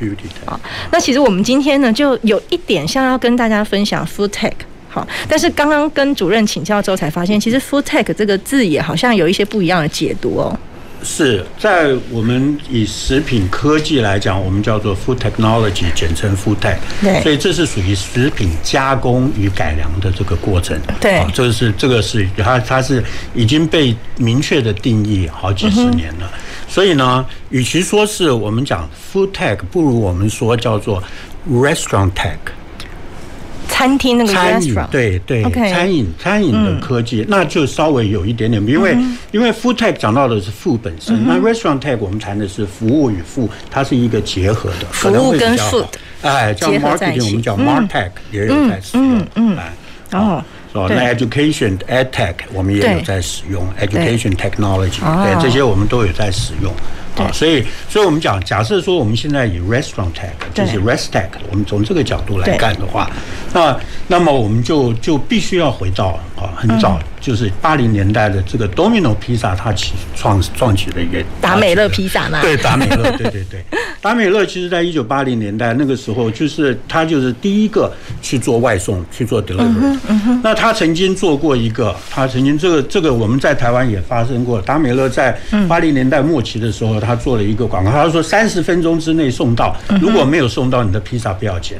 [0.44, 0.58] 啊，
[0.90, 4.52] 那其实我们今天呢，就有一点像要跟大家分享 food tech，
[4.88, 10.58] 好，但是刚刚跟主任请教之后才发现，其实 food tech 这个字也好像有一些不一样的解读哦。
[11.02, 16.78] 是在我们以食品科技来讲，我们叫做 food technology，简称 food tech。
[17.00, 20.76] 对，所以这是属于食品加工与改良的这个过程。
[21.00, 26.28] 对，这是这个是它它是已经被明确的定义好几十年了。
[26.32, 31.02] 嗯所以呢，与其说是我们讲 food tech，不如我们说叫做
[31.50, 32.36] restaurant tech，
[33.68, 38.96] 餐厅那个餐饮，对对，餐饮餐饮的科技，那就稍微有一点点，因为
[39.30, 45.86] 因为 food tech 讲到的是 food 本身，那 restaurant tech 我们谈的是服务与 food，它是一个结合的，服务跟 food，
[46.22, 49.56] 哎，叫 marketing 我们叫 mark tech 也在使用，嗯嗯
[50.10, 50.44] 嗯，哦。
[50.76, 50.86] 哦。
[50.88, 56.72] 那 education edtech 我们也有在使用 education technology，对这些我们都有在使用。
[57.16, 63.10] 啊，所以，所以我们讲，假设说我们现在以 restaurant tech，就是 rest tech，我们从这个角度来看的话，
[63.54, 63.74] 那
[64.06, 73.64] 那么我们就就必须要回到啊，很早就是八零年代的这个 Domino 披萨，它起创创起了一个达美乐披萨嘛，对，达美乐，对对对，
[74.02, 79.98] 达美乐其实在一九八零年代那个时候，就是他就是第一个去做外送，去做 delivery。
[80.42, 85.36] 那他曾经做过一个，他曾经这个这个我们在台湾也发生过，达美乐在
[85.68, 86.96] 八零年代末期的时候。
[87.06, 91.78] 他做了一个广告，他说三十分钟之内送到，如果没有送到，你的披萨不要钱。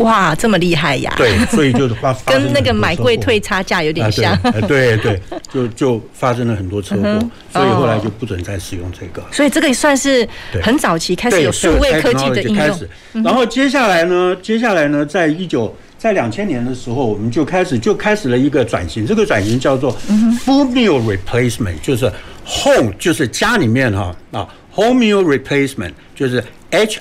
[0.00, 1.14] 哇，这么厉害呀！
[1.16, 4.36] 对，所以就发 跟那个买贵退差价有点像。
[4.68, 5.20] 对对，
[5.52, 7.18] 就就发生了很多车祸，
[7.52, 9.22] 所以后来就不准再使用这个。
[9.30, 10.28] 所以这个也算是
[10.62, 12.80] 很早期开始有数位科技的应用。
[13.24, 19.96] 然后接下来呢，接下来呢，在一九在两千年的时候，我们就开始就开始了一个转型，这个转型叫做
[20.44, 22.10] full meal replacement，就是。
[22.42, 26.98] Home 就是家里面哈啊，home meal replacement 就是 H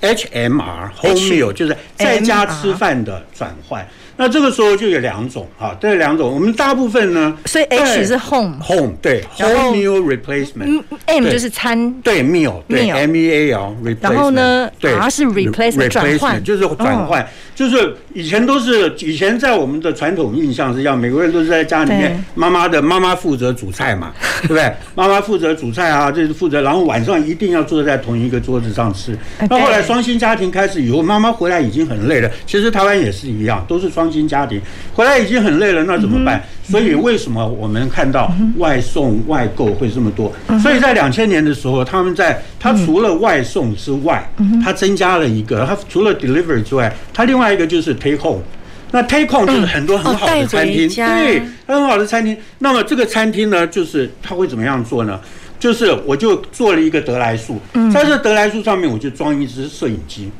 [0.00, 3.86] H M R home meal 就是在家吃饭的转换。
[4.18, 11.94] 那这个时候就有两种啊，这两种我们大部分呢，所以 H 是 home home 对 home meal replacement，M 就是餐。
[12.02, 14.92] 对 meal 对 M E A L replacement，然后呢对。
[14.92, 24.12] R 是 replacement 转换，就是转换，就是以前都是以前在我们的传统印象是这样，美国人都是在家里面，妈妈的妈妈负责煮菜嘛，
[24.42, 24.72] 对不对？
[24.96, 29.16] 妈妈负责煮菜啊，这是负责，然后晚上一定要坐在同一个桌子上吃。
[29.48, 34.07] 那后来双薪家庭开始以后，妈妈回来已经很累了，其实台湾也是一样，都是双。
[34.10, 34.60] 新家庭
[34.94, 36.42] 回来已经很累了，那怎么办？
[36.62, 40.32] 所以为什么我们看到外送外购会这么多？
[40.60, 44.28] 所以在两千年的时候，他们在他除了外送之外，
[44.62, 48.42] 他增加了一个，他除了 delivery 之外，他另外一个就是 take home。
[48.90, 52.34] 那 take home 就是很多很好的餐厅，对，很好的餐厅。
[52.60, 55.20] 那么这个餐厅呢，就是他会怎么样做呢？
[55.60, 57.60] 就是我就做了一个得来速，
[57.92, 60.24] 在这得来速上面，我就装一只摄影机。
[60.26, 60.32] 嗯，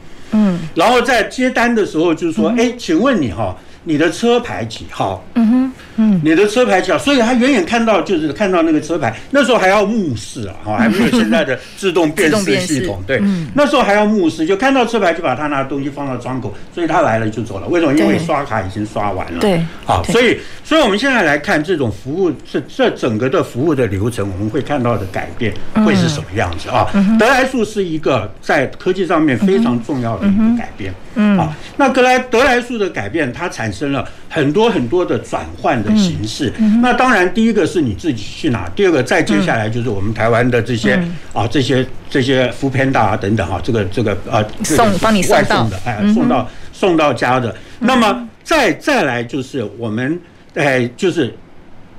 [0.74, 3.57] 然后在接单的时候就是说，哎，请问你哈，
[3.89, 5.24] 你的车牌几号？
[5.34, 5.72] 嗯哼。
[6.01, 13.20] 嗯，你的车牌几号，所以他远远看到就是看到那个车牌，那时候还要目视啊，哈， 还没有现在的自动辨识系统， 对，
[13.53, 17.66] 那时候还要目视，就看到车牌就把他拿东西放到窗口，所以他来了就走了。
[17.66, 17.93] 为什么？
[17.99, 19.41] 因为刷卡已经刷完了。
[19.41, 25.53] 对，好，所以，所以我们现在来看这种服务，这这整个的服务的流程，我们会看到的改变
[25.84, 26.86] 会是什么样子啊？
[27.18, 30.95] 得来速是一个在科技上面非常重要的一个改变。
[31.16, 35.95] 嗯，好，那得来得来速的改变，它产生了很多很多的转换的。
[35.99, 40.99] 形式，那当然，第一个是你自己去拿，第二个再接下来就是我们台湾的这些
[41.33, 50.18] 啊，这些这些 foodpanda 啊等等哈，这个这个呃送帮你外送的哎，送到送到家的，那么再再来就是我们
[50.55, 51.35] 哎就是。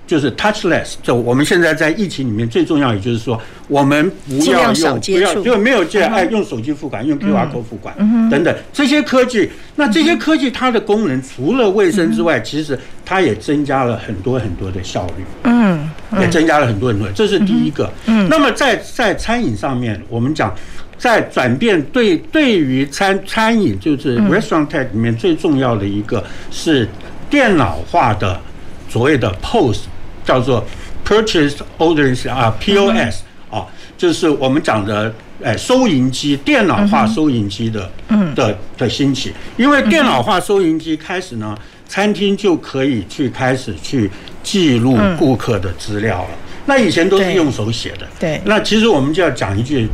[0.09, 7.95] 就是 touchless，就我们现在在疫情里面最重要，也就是说，我们不要用，不要就没有这样，哎，用手机付款，用 QR code 付款，
[8.27, 9.47] 等等这些科技。
[9.75, 15.87] 那这些科技它的功能除了卫生之外，其实它也增加了很多很多的效率，嗯，
[16.19, 17.07] 也增加了很多很多。
[17.11, 17.87] 这是第一个。
[18.07, 20.51] 嗯，那么在在餐饮上面，我们讲
[20.97, 26.89] 在转变对对于餐餐饮就是 restaurant tech 里面最重要的一个是
[27.29, 28.41] 电脑化的
[28.89, 29.81] 所谓的 POS。
[30.29, 30.63] 叫做
[31.03, 33.65] purchase orders 啊，POS 啊，
[33.97, 35.11] 就是我们讲的
[35.43, 37.89] 哎收银机电脑化收银机的
[38.35, 41.57] 的的兴起，因为电脑化收银机开始呢，
[41.87, 44.07] 餐厅就可以去开始去
[44.43, 46.29] 记录顾客的资料了。
[46.67, 48.39] 那以前都是用手写的，对。
[48.45, 49.87] 那其实我们就要讲一句。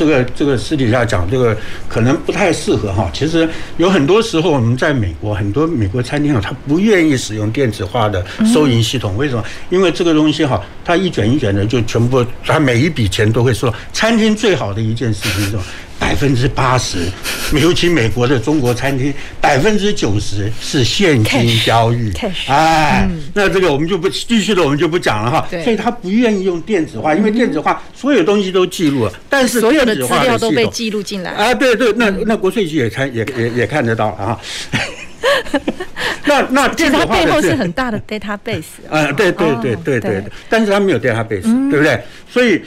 [0.00, 1.54] 这个这个私底下讲，这个
[1.86, 3.10] 可能不太适合哈。
[3.12, 3.46] 其实
[3.76, 9.44] 有很多时候，我们在美国很多美国餐厅啊，他不愿意使用电子化的收银系统，为什么？
[9.68, 13.70] 因为这个东西哈，它一卷一卷的就全部，它每一笔钱都会收。
[13.92, 15.62] 餐厅最好的一件事情是什么？
[16.00, 16.98] 百分之八十，
[17.52, 22.10] 尤其美国的中国餐厅，百分之九十是现金交易。
[22.48, 25.46] 哎，那这个我们就不继续的，我们就不讲了哈。
[25.62, 31.30] 所以他不愿意用电子化，因为电子化所有东西都记录了，但是所有的资料都被记录进来。
[31.32, 34.40] 啊，对对，那那国税局也看也也也看得到啊。
[36.24, 38.64] 那那电子化背后是很大的 database。
[38.90, 42.02] 啊，对对对对对，但是他没有 database，对不对？
[42.28, 42.60] 所以。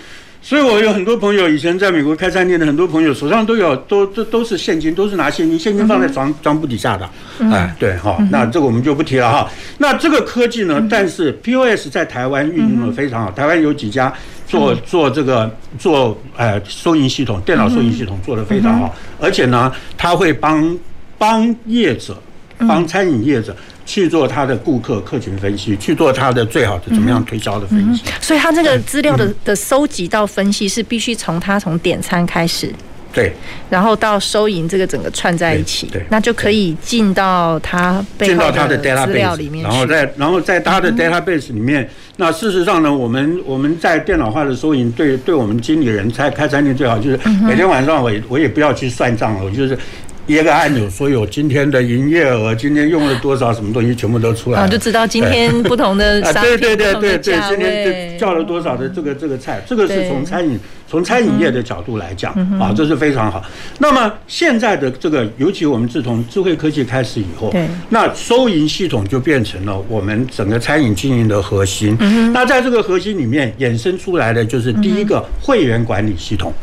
[0.46, 7.10] 所以，我有很多朋友以前在美国开餐厅的很多朋友手上都有，都都都是现金，都是拿现金，现金放在床床铺底下的。
[7.50, 9.50] 哎，对哈，那这个我们就不提了哈。
[9.78, 10.86] 那这个科技呢？
[10.90, 14.14] 但是 POS 在台湾运用的非常好，台湾有几家
[14.46, 20.78] 做做这个做呃收银系统，电脑收银系统做得非常好，而且呢，他会帮
[21.18, 22.22] 帮业者。
[22.66, 23.54] 帮餐饮业者
[23.86, 28.04] 去做他的顾客客群分析，去做他的最好的怎么样推销的分析。
[28.22, 32.74] 所以他这个资料的的收集到分析是必须从他从点餐开始。
[33.12, 33.32] 对，
[33.70, 49.78] 然后到收银这个整个串在一起，对，那就可以进到他进到他的 database 里面，然后在然后在他的 database 里面，那事实上呢，我们我们在电脑化的收银，对对我们经理人开开餐厅最好就是每天晚上我我也不要去算账了，我就是。
[50.26, 60.58] 一个按钮，所有今天的营业额，今天用了多少什么东西，全部都出来了，就知道今天不同的 啊，对对对对对，今天叫了多少的这个这个菜，这个是从餐饮
[60.88, 63.44] 从餐饮业的角度来讲啊，这是非常好。
[63.80, 71.98] 那么现在的这个，尤其我们自从智慧科技开始以后，对，那收银系统就变成了我们整个餐饮经营的核心。
[72.32, 76.54] 那在这个核心里面衍生出来的就是第一个会员管理系统。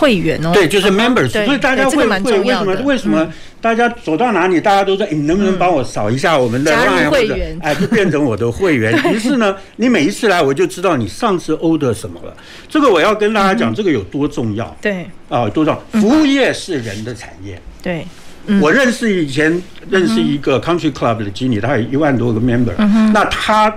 [0.00, 3.30] 会员哦，对，就是 members，所以大家会会为什么为什么
[3.60, 6.74] 大家走到哪里，大家都说，你能不能帮我扫一下我们的
[7.10, 7.58] 会员？
[7.60, 8.98] 哎，就变成我的会员。
[9.12, 12.34] 于是呢，你每一次来，我就知道你上次 order 什么了。
[12.66, 14.74] 这个我要跟大家讲，这个有多重要？
[14.80, 16.00] 对，啊，多重要？
[16.00, 17.60] 服务业是人的产业。
[17.82, 18.06] 对，
[18.62, 22.72] 我认识以前认识一个 country club 的经理，他有一万多个 member，
[23.12, 23.74] 那他。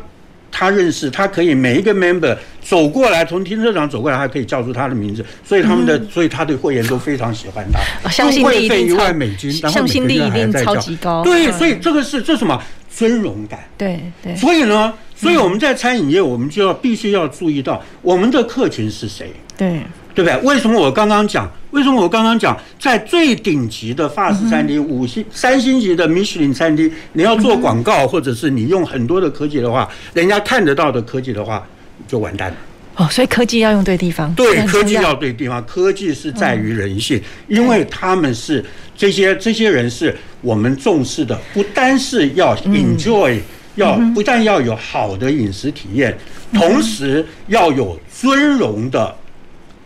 [0.56, 8.10] 他认识，他可以每一个 member 走过来，从停车场走过来，他可以叫出他的名字，所以他们的，所以他的会员都非常喜欢他。
[8.10, 11.24] 相信力一定一万美金，相信力一定超级高。
[11.24, 13.60] 对，所以这个是这什么尊荣感？
[13.76, 14.36] 对对。
[14.36, 19.34] 所以呢，所以我们在餐饮业，我们就要必须要注意到我们的客群是谁。
[19.58, 19.82] 对。
[20.16, 20.40] 对不对？
[20.44, 21.52] 为什么我刚刚讲？
[21.74, 31.68] 为什么我刚刚讲，在最顶级的法式餐厅、五星、三星级的米其林餐厅，你要做广告，或者是你用很多的科技的话，人家看得到的科技的话，
[32.08, 32.56] 就完蛋了。
[32.98, 34.32] 哦，所以科技要用对地方。
[34.36, 35.66] 对，科技要对地方。
[35.66, 38.64] 科技是在于人性，因为他们是
[38.96, 43.40] 这些这些人是我们重视的，不单是要 enjoy，
[43.74, 46.16] 要不但要有好的饮食体验，
[46.54, 49.16] 同时要有尊荣的。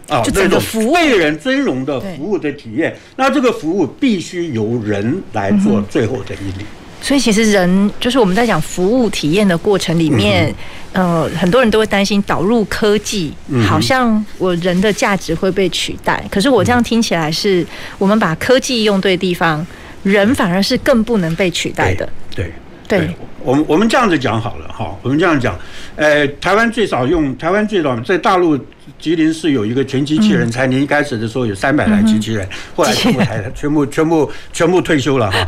[0.07, 6.65] 啊，这种为人尊荣的服务的体验，那这个服务必须由人来做最后的一笔。
[6.99, 10.53] 所以，其实人就是我们在讲服务体验的过程里面，
[10.93, 13.31] 呃，很多人都会担心导入科技，
[13.67, 16.23] 好像我人的价值会被取代。
[16.31, 17.65] 可是我这样听起来是，
[17.99, 19.65] 我们把科技用对地方，
[20.01, 22.09] 人反而是更不能被取代的。
[22.35, 22.51] 对
[22.87, 23.09] 对，
[23.43, 25.57] 我们我们这样子讲好了哈，我们这样讲，
[25.95, 28.57] 呃，台湾最少用，台湾最早在大陆。
[28.99, 35.47] 吉林市有一个全机器人餐厅，一开始的时候有三百台机器人，后来全部台全部全部全部退休了哈。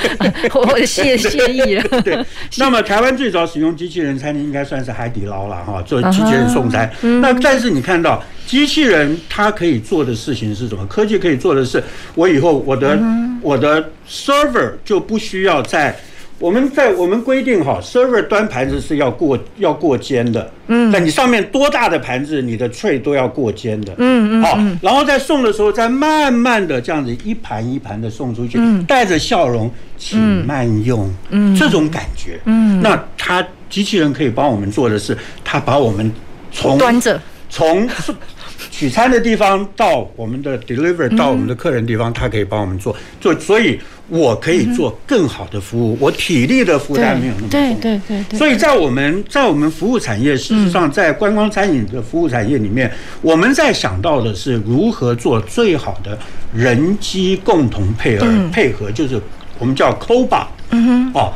[0.54, 1.82] 我谢谢意了。
[2.02, 2.24] 对，
[2.58, 6.90] 那么台湾最早使用机器人餐厅应该算是海底捞了哈，做机器人送餐。
[7.20, 10.86] 那但是你看到机器人它可以做的事情是什么？
[10.86, 11.82] 科技可以做的是，
[12.14, 12.98] 我以后我的
[13.40, 15.98] 我的 server 就不需要在。
[16.40, 35.14] 我们在我们规定哈，server 端盘子是要过要过肩的，嗯，那你上面多大的盘子，你的 tray 都要过肩的，嗯嗯，好，然后在送的时候，再慢慢的这样子一盘一盘的送出去，带着笑容，请慢用，嗯，这种感觉，嗯，那它机器人可以帮我们做的是，
[35.44, 36.10] 它把我们
[36.50, 37.20] 从端着。
[37.50, 37.86] 从
[38.70, 42.96] 取餐的地方到我们的 deliver 到我们的客人地方，他可以帮我们做。
[43.20, 43.78] 做，所以。
[44.10, 47.50] 我可以做更好的服务，我体力的负担没有那么重。
[47.50, 48.36] 对对对对。
[48.36, 52.92] 所以在我们在我们服务产业，事实上在观光餐饮的服务产业里面，
[53.22, 56.18] 我们在想到的是如何做最好的
[56.52, 59.20] 人机共同配合配合，就是
[59.60, 61.32] 我们叫 COBA，嗯哼，哦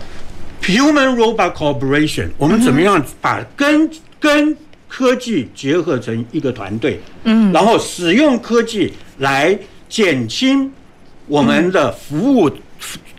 [0.62, 4.56] ，Human Robot Cooperation，我们怎么样把跟跟
[4.88, 9.56] 科技结合成一个团队，嗯，然后使用科技来
[9.88, 10.68] 减轻
[11.28, 12.50] 我们的服务。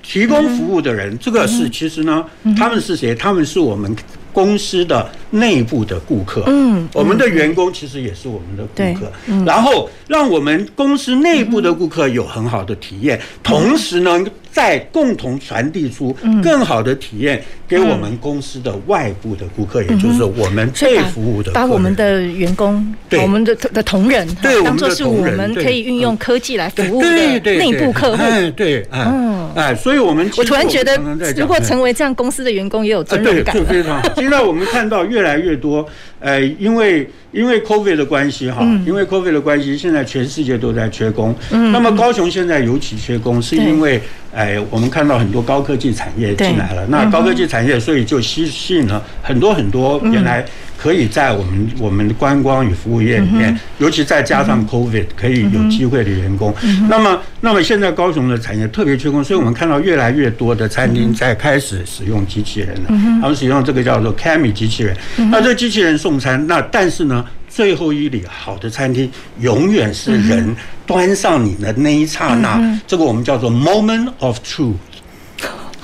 [0.01, 2.25] 提供服务的人，这个是其实呢，
[2.57, 3.15] 他们是谁？
[3.15, 3.93] 他们是我们
[4.31, 6.43] 公司的内部的顾客。
[6.47, 9.11] 嗯，我们的员工其实也是我们的顾客。
[9.45, 21.51] 然后让我们公司内部的顾客有很好的体验，同时呢，再共同传递出更好的体验给我们公司的外部的顾客，也就是我们被服务的。
[21.51, 28.23] 把我们的员工，对我们的的同仁，对，当做是我们可以运用科技来服务的内部客户。
[28.55, 30.97] 对，嗯，哎，所以我们我突然觉得，
[31.35, 33.53] 如果成为这样公司的员工，也有尊重感。
[33.53, 34.09] 对，就非常好。
[34.15, 35.85] 现在我们看到越来越多，
[36.21, 37.09] 呃，因为。
[37.35, 41.35] 因为 COVID 的关系哈，因为 COVID 的关系，现在全世界都在缺工。
[41.51, 43.99] 嗯，那么高雄现在尤其缺工，是因为
[44.33, 46.87] 哎，我们看到很多高科技产业进来了。
[46.87, 50.45] 那高科技产业，所以就吸吸引了很多很多原来
[50.77, 56.53] 可以在我们我们的观光与服务业里面，尤其再加上 COVID，可以有机会的员工。
[56.89, 63.19] 那么，那么现在高雄的产业特别缺工，所以我们看到越来越多的餐厅在开始使用机器人了。
[63.21, 64.95] 他们使用这个叫做 Cami 机器人。
[65.31, 69.09] 那这机器人送餐，那但是呢，最后一里好的餐厅
[69.39, 70.55] 永远是人
[70.85, 74.75] 端上你的那一刹那，这个我们叫做 Moment of Truth。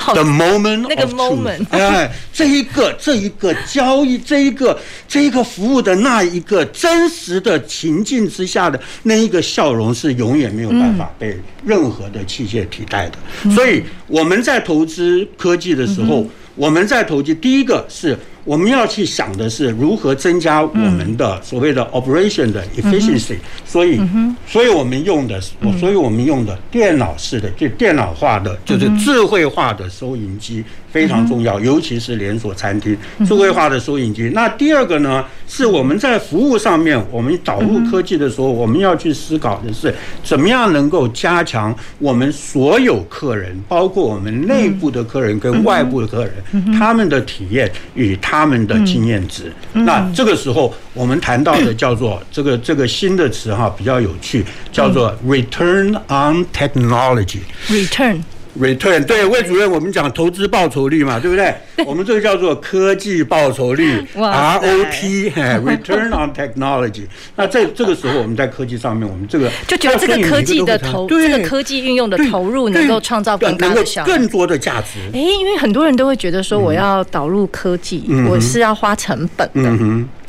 [0.04, 4.78] The moment of truth，哎，这一个这一个交易，这一个
[5.08, 13.52] 这一个服务的那一个真实的情境之下的那一个笑容，是永远没有办法被任何的器械替代的。
[13.52, 18.18] 所以我们在投资科技的时候，我们在投资第一个是。
[18.44, 23.36] 我们要去想的是如何增加我们的所谓的 operation 的 efficiency，
[23.66, 24.02] 所以，
[24.48, 25.40] 所以我们用的，
[25.80, 34.32] 所以我们用的电脑式的，就电脑化的，就是智慧化的收银机非常重要，尤其是连锁餐厅智慧化的收银机。
[34.34, 46.34] 那第二个呢，是我们在服务上面，我们导入科技的时候，我们要去思考的是怎么样能够加强我们所有客人，包括我们内部的客人跟外部的客人，
[46.80, 48.31] 他们的体验与他。
[48.32, 57.42] 他们的经验值，那这个时候我们谈到的叫做这个这个新的词哈，比较有趣，叫做 return on technology。
[57.68, 58.22] return
[58.60, 61.54] return 对，魏主任，我们讲投资报酬率嘛，对不对？
[61.86, 67.04] 我们这个叫做科技报酬率， ROT，return on technology。
[67.36, 75.00] 那在这个时候我们在科技上面，我们这个就觉得这个科技的投，这个科技运用的投入能够创造更高的效，更多的价值。
[75.14, 79.72] 哎，因为很多人都会觉得说，我要导入科技，我是要花成本的，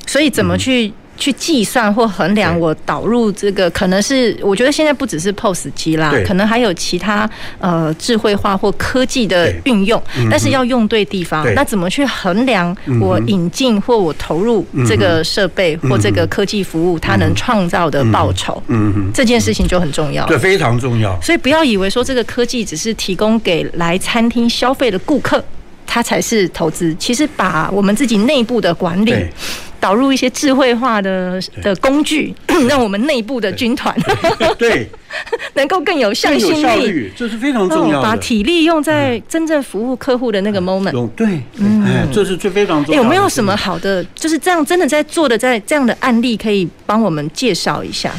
[0.07, 0.93] 所以怎么去？
[1.23, 11.47] 去计算或衡量我导入这个，可能是我觉得现在不只是 POS 机啦，可能还有其他呃智慧化或科技的运用，但是要用对地方。
[11.55, 18.61] 那怎么去衡量我引进或我投入这个设备或这个科技服务，它能创造的报酬？
[18.66, 21.16] 嗯嗯，这件事情就很重要，对，非常重要。
[21.20, 25.45] 所以不要以为说这个科技只是提供给来餐厅消费的顾客，
[25.87, 26.93] 它才是投资。
[26.99, 29.14] 其实把我们自己内部的管理。
[29.83, 32.33] 导入一些智慧化的的工具，
[32.68, 33.93] 让我们内部的军团
[34.57, 34.89] 对。
[35.53, 38.03] 能够更有向心力，这是非常重要的。
[38.03, 43.05] 把体力用在真正服务客户的那个 moment，对，嗯，这是最非常重要的。
[43.05, 48.11] 有没有什么好的，就是这样真的在做的，在这样的案例可以帮我们介绍一下？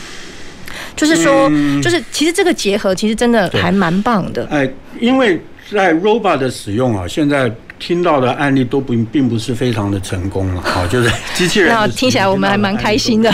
[0.95, 1.49] 就是说，
[1.81, 4.47] 就是其实这个结合其实真的还蛮棒的。
[4.51, 5.41] 哎，因为
[5.71, 7.51] 在 robot 的使用啊，现在。
[7.85, 11.67] 听到的案例都不并不是非常的成功了，好， 就是机器人。
[11.67, 13.29] 那听起来我们还蛮开心的，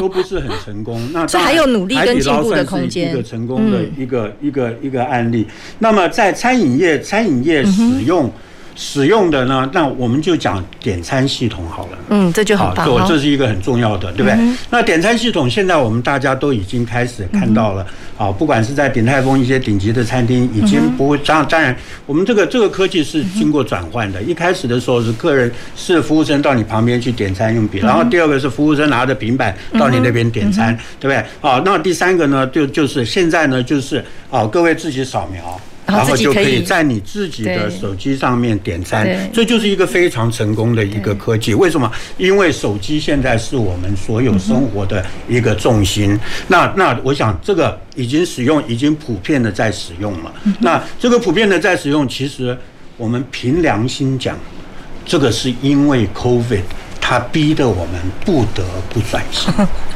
[0.00, 1.00] 都不是很成功。
[1.14, 3.12] 那这还有努力跟进步的空间。
[3.12, 5.46] 一个成功的一个一个一个案例。
[5.78, 8.28] 那么在餐饮业，餐饮业使用。
[8.74, 11.98] 使用的呢，那我们就讲点餐系统好了。
[12.08, 12.74] 嗯，这就好。
[12.74, 14.38] 好，这是一个很重要的，对不对？
[14.70, 17.86] 那点餐系统现在我们大家都已经开始看到了。
[18.18, 24.22] 啊，不管是在鼎泰丰一些顶级的餐厅，已经不会当当然，我们这个这个科技是经过转换的。
[24.22, 31.24] 一开始的时候是客人是服务生到你旁边去点餐用笔，然后第二个是服务生拿着平板到你那边点餐，对不对？
[31.40, 35.60] 好，那第三个呢，就就是现在呢，就是啊，各位自己扫描。
[35.92, 41.54] 然后就可以在你自己的手机上面点餐，这就是一个非常成功的一个科技。
[41.54, 41.90] 为什么？
[42.16, 46.18] 因为手机现在是我们所有生活的一个重心。
[46.48, 50.32] 那那我想这个已经使用，已经普遍的在使用了。
[50.58, 52.56] 那这个普遍的在使用，其实
[52.96, 54.36] 我们凭良心讲，
[55.04, 56.62] 这个是因为 COVID，
[57.00, 59.52] 它逼得我们不得不转型。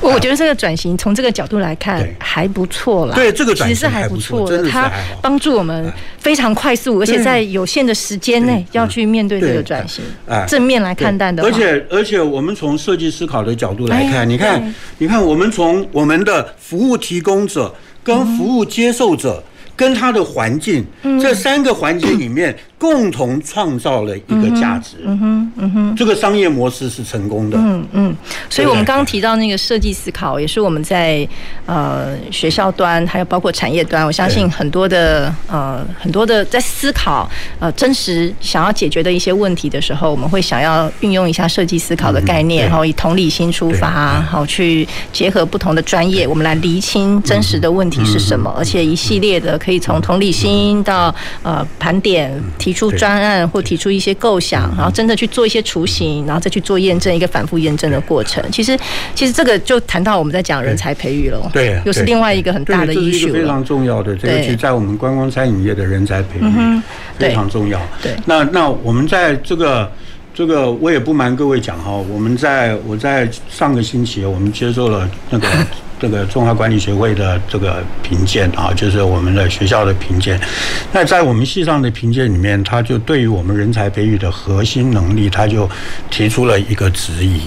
[0.02, 3.14] 我觉得这个转型从这个角度来看还不错啦。
[3.14, 4.90] 对，这个转型其实是还不错的，它
[5.20, 10.04] 帮助我们非常快速，而且在有限的时间内要去面对这个转型。
[10.46, 11.42] 正面来看待的。
[11.42, 19.42] 而且而且我们从设计思考的角度来看，你看你看，我们从我们的服务提供者跟服务接受者
[19.76, 20.84] 跟他的环境
[21.20, 22.56] 这三个环境里面。
[22.78, 28.16] 共同创造了一个价值，嗯哼，嗯哼，这个商业模式是成功的，嗯嗯，
[28.48, 31.28] 所以我们刚刚提到那个设计思考，也是我们在
[31.66, 51.12] 呃学校端，还有包括产业端，我相信很多的呃很多的在思考呃真实想要解决的一些问题的时候，我们会想要运用一下设计思考的概念，然后以同理心出发，好去结合不同的专业，我们来厘清真实的问题是什么，而且一系列的可以从同理心到
[51.42, 52.32] 呃盘点。
[52.68, 58.44] 提出专案或提出一些构想，然后真的去做一些雏形，然后再去做验证，一个反复验证的过程。
[58.52, 58.78] 其实，
[59.14, 64.14] 其实这个就谈到我们在讲人才培育了，对，又是另外一个很大的 issue，非常重要的。
[64.14, 66.82] 这个其实在我们观光餐饮业的人才培育
[67.18, 67.80] 非常重要。
[68.02, 69.90] 对，那那我们在这个
[70.38, 75.48] 这个我也不瞒各位讲哈，我们在我在上个星期，我们接受了那个
[75.98, 80.40] 这个中华管理学会的这个评鉴啊，就是我们的学校的评鉴。
[80.92, 85.68] 那在我们系上的评鉴里面，他就对于我们人才培育的核心能力，他就
[86.08, 87.40] 提出了一个质疑。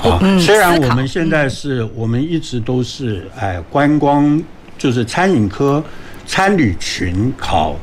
[0.00, 4.40] 啊，虽然我们现在是我们一直都是哎观光，
[4.78, 5.82] 就是餐饮科、
[6.24, 7.74] 餐旅群考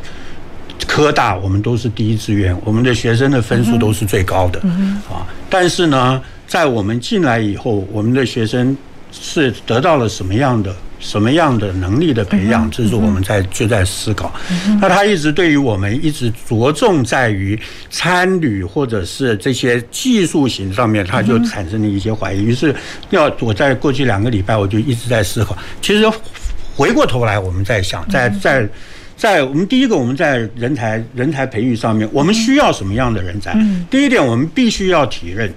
[0.88, 4.60] 科大，我们都是第一志愿，我们的学生的分数都是最高的。
[5.10, 8.76] 啊，但是呢，在我们进来以后，我们的学生
[9.12, 10.76] 是得到了什么样的？
[11.02, 14.36] 什么样的能力的培养，这是我们在就在思考。
[14.82, 17.58] 那他一直对于我们一直着重在于
[17.90, 22.44] 参旅或者是这些技术型上面，他就产生了一些怀疑。
[22.44, 22.76] 于是
[23.12, 25.58] 要我在过去两个礼拜，我就一直在思考。
[25.82, 26.06] 其实
[26.76, 28.68] 回过头来，我们在想，在在
[29.20, 33.54] 在我们第一个，我们在人才人才培育上面，我们需要什么样的人才？
[33.92, 35.54] 第一点，我们必须要体认，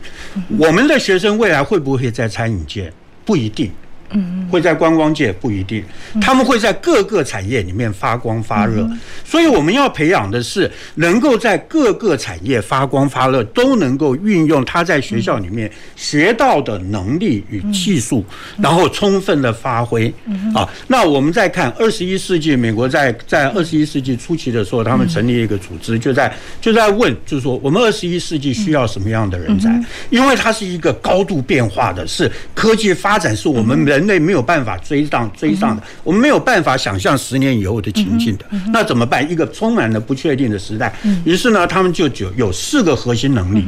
[0.58, 2.92] 我们的学生未来会不会在餐饮界，
[3.24, 3.70] 不一定。
[4.14, 5.82] 嗯，会在观光界不一定，
[6.20, 8.88] 他们会在各个产业里面发光发热，
[9.24, 18.22] 所以我们要培养的是能够在各个产业发光发热，都能够运用他在学校里面学到的能力与技术，
[18.58, 20.12] 然后充分的发挥。
[20.54, 29.82] 啊，那我们再看二十一世纪，美国在在二十一世纪初期的时候，他们成立一个组织，就在就在问，就是说我们二十一世纪需要什么样的人才？
[30.10, 34.01] 因为它是一个高度变化的，是科技发展，是我们人。
[34.02, 39.30] 人类没有办法追上追上的，我们没有办法想象十年以后的情境的，那怎么办？
[39.30, 40.92] 一个充满了不确定的时代。
[41.24, 43.64] 于是呢，他们就有有四个核心能力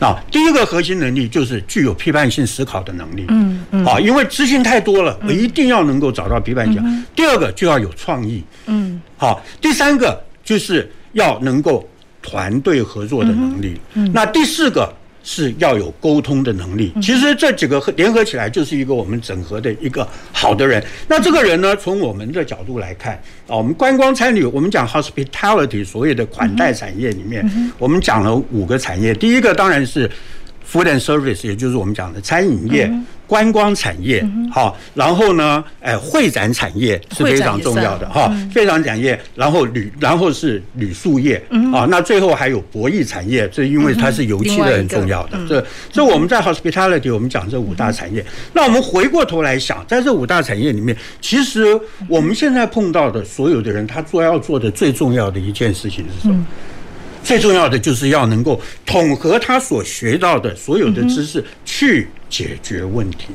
[0.00, 0.20] 啊。
[0.28, 3.26] 第一个核心能力就是具有批判性思考的能力。
[3.28, 3.84] 嗯嗯。
[3.84, 7.04] 啊，因为资讯太多了，我一定要能够找到批判性。
[7.14, 8.42] 第二个就要有创意。
[8.66, 9.00] 嗯。
[9.16, 11.88] 好，第三个就是要能够
[12.20, 13.80] 团队合作的能力。
[13.94, 14.10] 嗯。
[14.12, 14.92] 那第四个。
[15.28, 16.92] 是要有沟通的能力。
[17.02, 20.82] 其实这几个联合起来，就是一个我们整合的一个好的人。
[21.08, 23.14] 那这个人呢，从我们的角度来看
[23.48, 27.44] 啊，我们观光参旅，我们讲 hospitality，所谓的款待产业里面，
[27.76, 29.12] 我们讲了五个产业。
[29.12, 30.08] 第一个当然是
[30.76, 32.90] food and service，也就是我们讲的餐饮业。
[33.28, 41.34] 观光产业，好，然后呢，哎，会展产业是非常重要的哈，非常产业，然后旅，然后是旅宿业，
[41.74, 51.76] 啊，那最后还有博弈产业，这因为它是油气的很重要的，这这我们在 hospitality 我们讲这五大产业，那我们回过头来想，在这五大产业里面，其实
[52.08, 56.46] 我们现在碰到的所有的人，他做要做的最重要的一件事情是什么？
[57.26, 63.26] 最重要的就是要能够统合他所学到的所有的知识去解决问题。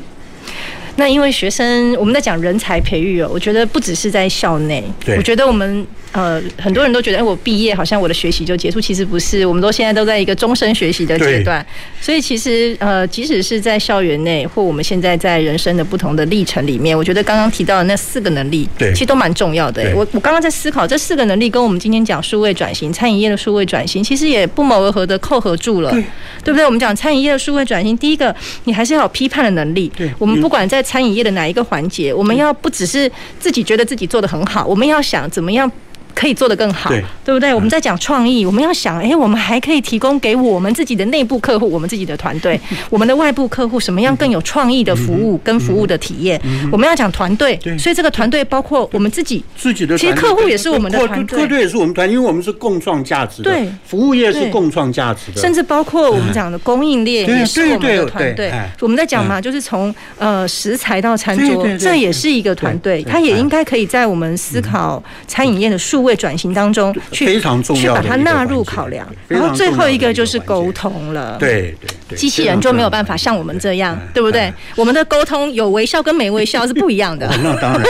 [0.95, 4.83] 那因为学生，我们在讲人才培育哦，我觉得不只是在校内，
[5.17, 5.85] 我觉得我们。
[6.13, 11.65] 呃，很多人都觉得，哎，我毕业好像我的学习就结束，其实不是，我们都现在都在一个终身学习的阶段。
[12.01, 19.89] 所以其实呃，即使是在校园内，或我们现在在人生的不同的历程里面，我觉得刚刚提到的那四个能力，对，其实都蛮重要的。
[19.95, 26.03] 我我刚刚在思考这四个能力，跟我们今天讲数位转型、餐饮业的数位转型，其实也不谋而合的扣合住了，对，
[26.43, 26.65] 对不对？
[26.65, 28.35] 我们讲餐饮业的数位转型，第一个，
[28.65, 29.89] 你还是要有批判的能力。
[29.95, 33.09] 对，我们不管在餐饮业的哪一个环节，我们要不只是
[33.39, 35.71] 自己觉得自己做的很好，我们要想怎么样。
[36.13, 37.53] 可以做得更好，对，对不对？
[37.53, 42.59] 我们在讲创意，我们要想，哎，我们还可以提供给我们自己的内部客户，我们自己的团队，
[42.89, 46.39] 我们的外部客户，什么样更有创意的服务跟服务的体验？
[46.71, 58.51] 我们要讲团队，所以这个团队包括我们自己自己的，其实客户也是我们的团队，客户也是我们团，因为我们是共创价值的，对，服务业是共创价值的，甚至包括我们讲的供应链也是我们的团队。
[58.79, 71.37] 我们在讲嘛，就是从呃食材到餐桌，这也是一个团队，它也应该可以在我们思考餐饮业的数位转型当中去非常重要，去把它纳入考量，然后最后一个就是沟通了。
[71.39, 74.53] 对对对，机器人就没有办法像我们这样，对不对？
[74.75, 77.27] 我们的沟通有微笑跟没微笑是不一样的。
[77.43, 77.83] 那当然，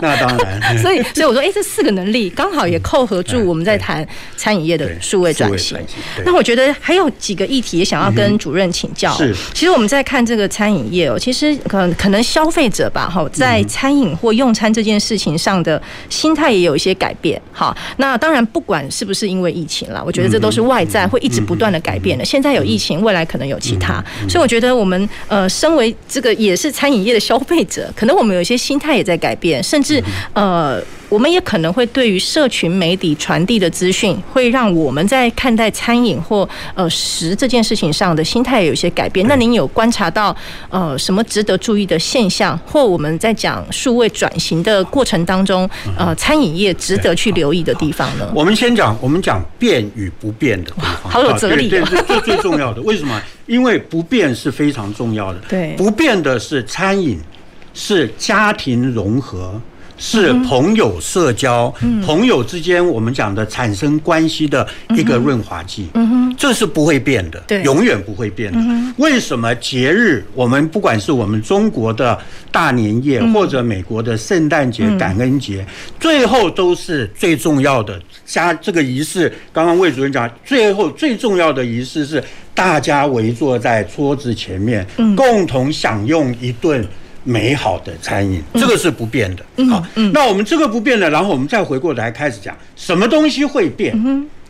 [0.00, 0.78] 那当然。
[0.78, 5.78] 所以，所以我说，哎，这四个能力刚好也扣合住我们在谈餐饮业的数位转型。
[6.24, 9.12] 那我觉得还有几个议题也想要跟主任请教。
[9.16, 17.40] 是，其实我们在看这个餐饮业哦，其实可能可能消费者吧，哈，在餐饮或用餐这件事情上的心态也有一些改变。
[17.56, 17.74] 好。
[17.96, 22.22] 那当然，不管是不是因为疫情啦，我觉得这都是外在会一直不断的改变的。
[22.22, 30.02] 现在有疫情，未来可能有其他，所以我觉得我们呃，身为这个也是餐饮业的消费者，可能我们有一些心态也在改变，甚至
[30.34, 30.78] 呃，
[31.08, 39.26] 我们也可能会对于社群媒体传递的资讯，会让我们在看待餐饮或呃食这件事情上的心态有一些改变。
[39.28, 40.36] 那您有观察到
[40.68, 48.30] 呃什么值得注意的现象，或我们在讲数位转型的过程当中，呃，餐饮业值得去留意的地方呢？
[48.34, 52.82] 我们先讲，我们讲变与不变的地方，好有哲理，对，这是最重要的。
[52.82, 53.20] 为什么？
[53.46, 55.38] 因为不变是非常重要的。
[55.48, 57.20] 对，不变的是餐饮，
[57.72, 59.60] 是家庭融合。
[59.98, 61.72] 是朋友社交，
[62.04, 65.88] 朋友之间我们讲的产生关系的一个润滑剂，
[66.36, 68.58] 这是不会变的，永远不会变的。
[68.98, 72.18] 为什么节日我们不管是我们中国的
[72.50, 75.66] 大年夜，或者美国的圣诞节、感恩节，
[75.98, 78.00] 最后都是最重要的。
[78.24, 79.32] 加这个仪式？
[79.52, 82.22] 刚刚魏主任讲，最后最重要的仪式是
[82.54, 84.86] 大家围坐在桌子前面，
[85.16, 86.86] 共同享用一顿。
[87.26, 89.44] 美好的餐饮，这个是不变的。
[89.68, 93.94] 好，那我们这个不变的，然后我们再回过来开始讲，什么东西会变？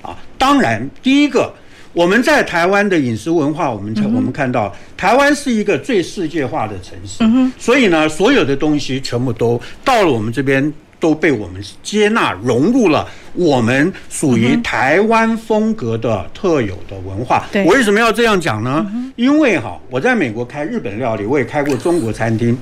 [0.03, 1.53] 啊，当然，第一个，
[1.93, 7.24] 我们在台湾的饮食文化，我们才我们看到，台湾是一个最世界化的城市，
[7.59, 10.72] 所以呢，所有的东西全部都到了我们这边。
[10.99, 13.07] 都被我们接纳融入了
[13.37, 17.45] 我们属于台湾风格的特有的文化。
[17.64, 18.87] 我为什么要这样讲呢？
[19.16, 22.57] 因为哈，我在美国开日本料理，我也开过中国餐厅。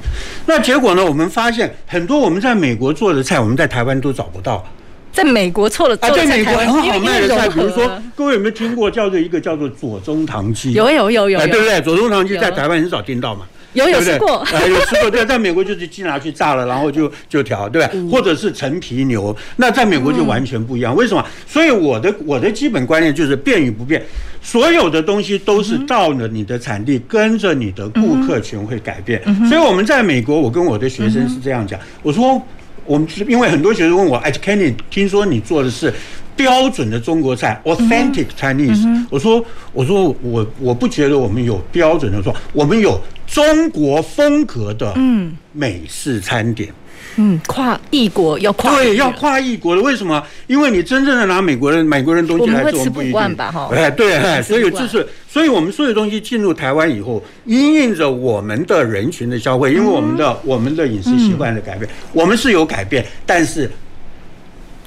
[0.46, 1.04] 那结果呢？
[1.04, 4.64] 我们发现很多我们在美国做的菜，我们在台湾都找不到。
[5.12, 10.72] 在美国错了，啊，在美国很好卖的菜，比如说各位有没有听过叫做一个叫做左宗棠鸡？
[10.72, 11.80] 有有有有，对不对？
[11.82, 13.46] 左宗棠鸡在台湾很少听到嘛。
[13.74, 17.90] 有有吃过，哎，有吃过，对，在美国就是鸡拿去炸了，然后就就调，对吧？
[18.10, 20.94] 或者是陈皮牛，那在美国就完全不一样。
[20.94, 21.24] 为什么？
[21.46, 24.02] 所以我的我的基本观念就是变与不变，
[24.40, 29.20] 所有的东西都是到了你的产地，跟着你的顾客群会改变。
[29.48, 32.40] 所以我们在美国，我跟我的学生是这样讲，我说
[32.86, 35.92] 我们因为很多学生问我，哎，Kenny，听说你做的是
[36.36, 43.00] 标准的中国菜，authentic Chinese，我说我说我我不觉得我们有标准的说，我们有。
[43.26, 46.72] 中国风格的嗯美式餐点，
[47.16, 50.22] 嗯，跨异国要跨对要跨异国的，为什么？
[50.46, 53.50] 因为你真正的拿美国人美国人东西来做，我们不一定吧？
[53.50, 63.70] 哈，哎，对，哎，所以就是，所以我们所有东西进入台湾以后，因应着我们的人群的消费，因为我们的我们的饮食习惯的改变，我们是有改变，但是。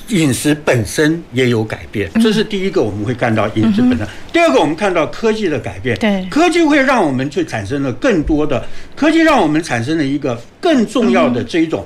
[0.09, 4.07] 饮食本身也有改变，这是第一个我们会看到饮食本身。
[4.31, 11.85] 第二个我们看到科技的改变，对，科技会让我们去产生了更多的科技，让我们产生了一个更重要的这一种，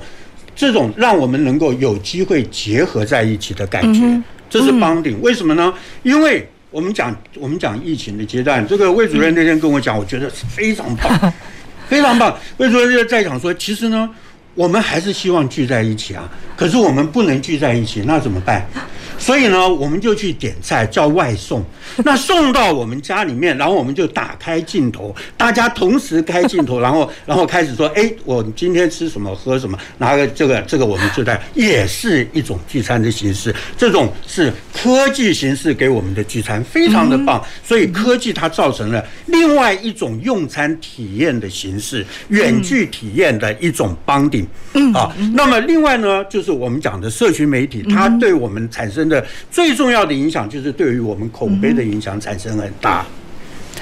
[0.54, 5.18] 这种让我们能够有机会结合在一起的感觉，这是 bonding。
[5.20, 5.72] 为什么呢？
[6.02, 11.32] 因为我们讲我们讲疫情的阶段，这个魏主任那天跟我讲，我觉得是非常棒，
[11.88, 12.38] 非常棒。
[12.58, 14.08] 魏主任就在讲说，其实呢。
[14.54, 18.66] 我们还是希望聚在一起啊，可是我们不能聚在一起，那怎么办？
[19.22, 21.64] 所以呢，我们就去点菜叫外送，
[22.04, 37.40] 那送到我们家里面，然后我们就打开镜头，大家同时开镜头，然后然后开始说，哎，我今天吃什么喝什么，拿个这个这个我们就在，也是一种聚餐的形式，这种是科技形式给我们的聚餐，非常的棒。
[37.64, 44.46] 所以科技它造成了另外一种用餐体验的形式，远距体验的一种 bonding。
[44.92, 49.24] 啊，那么另外呢，就是我们讲的社群媒体，它对我们产生的。
[49.50, 53.06] 最重要的影响就是对于我们口碑的影响产生很大。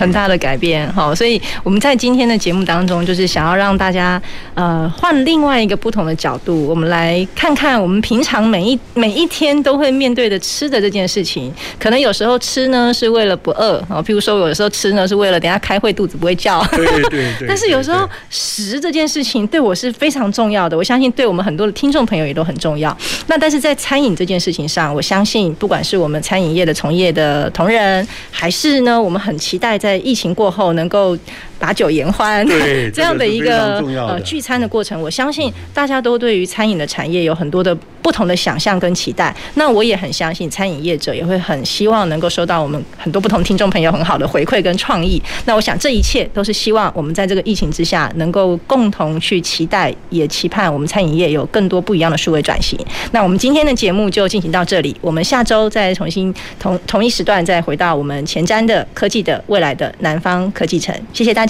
[0.00, 4.20] 很大的改变，好，所以我们在今天的节目当中，就是想要让大家
[4.54, 11.52] 呃换另外一个不同的角度，我们来看看我们平常每一每一天都会面对的吃的这件事情。
[11.78, 16.64] 可能有时候吃呢是为了不饿啊，譬如说有时候吃呢是为了等下开会肚子不会叫。
[16.68, 17.46] 对对 对。
[17.46, 22.96] 但是有时候食这件事情对我是非常重要的，我相信对我们很多的听众朋友也都很重要。
[23.26, 29.89] 那但是在餐饮这件事情上，我相信不管是我们餐饮业的从业的同仁，还是呢我们很期待在。
[29.90, 31.18] 在疫情过后，能够
[31.60, 32.44] 把酒言欢，
[32.92, 39.32] 这样的一个呃聚餐的过程，我相信大家都对于餐饮的产业有很多的不同的想象跟期待。
[39.54, 45.22] 那我也很相信餐饮业者也会很希望能够收到我们很多不同听众朋友很好的回馈跟创意。
[45.44, 52.78] 那我想这一切都是希望我们在这个疫情之下能够共同去期待，也期盼我们餐饮业有更多不一样的数位转型。
[53.12, 60.94] 那我们今天的节目就进行到这里，我们下周再重新同同一时段再回到我们前瞻的科技的未来的南方科技城。
[61.12, 61.49] 谢谢大家。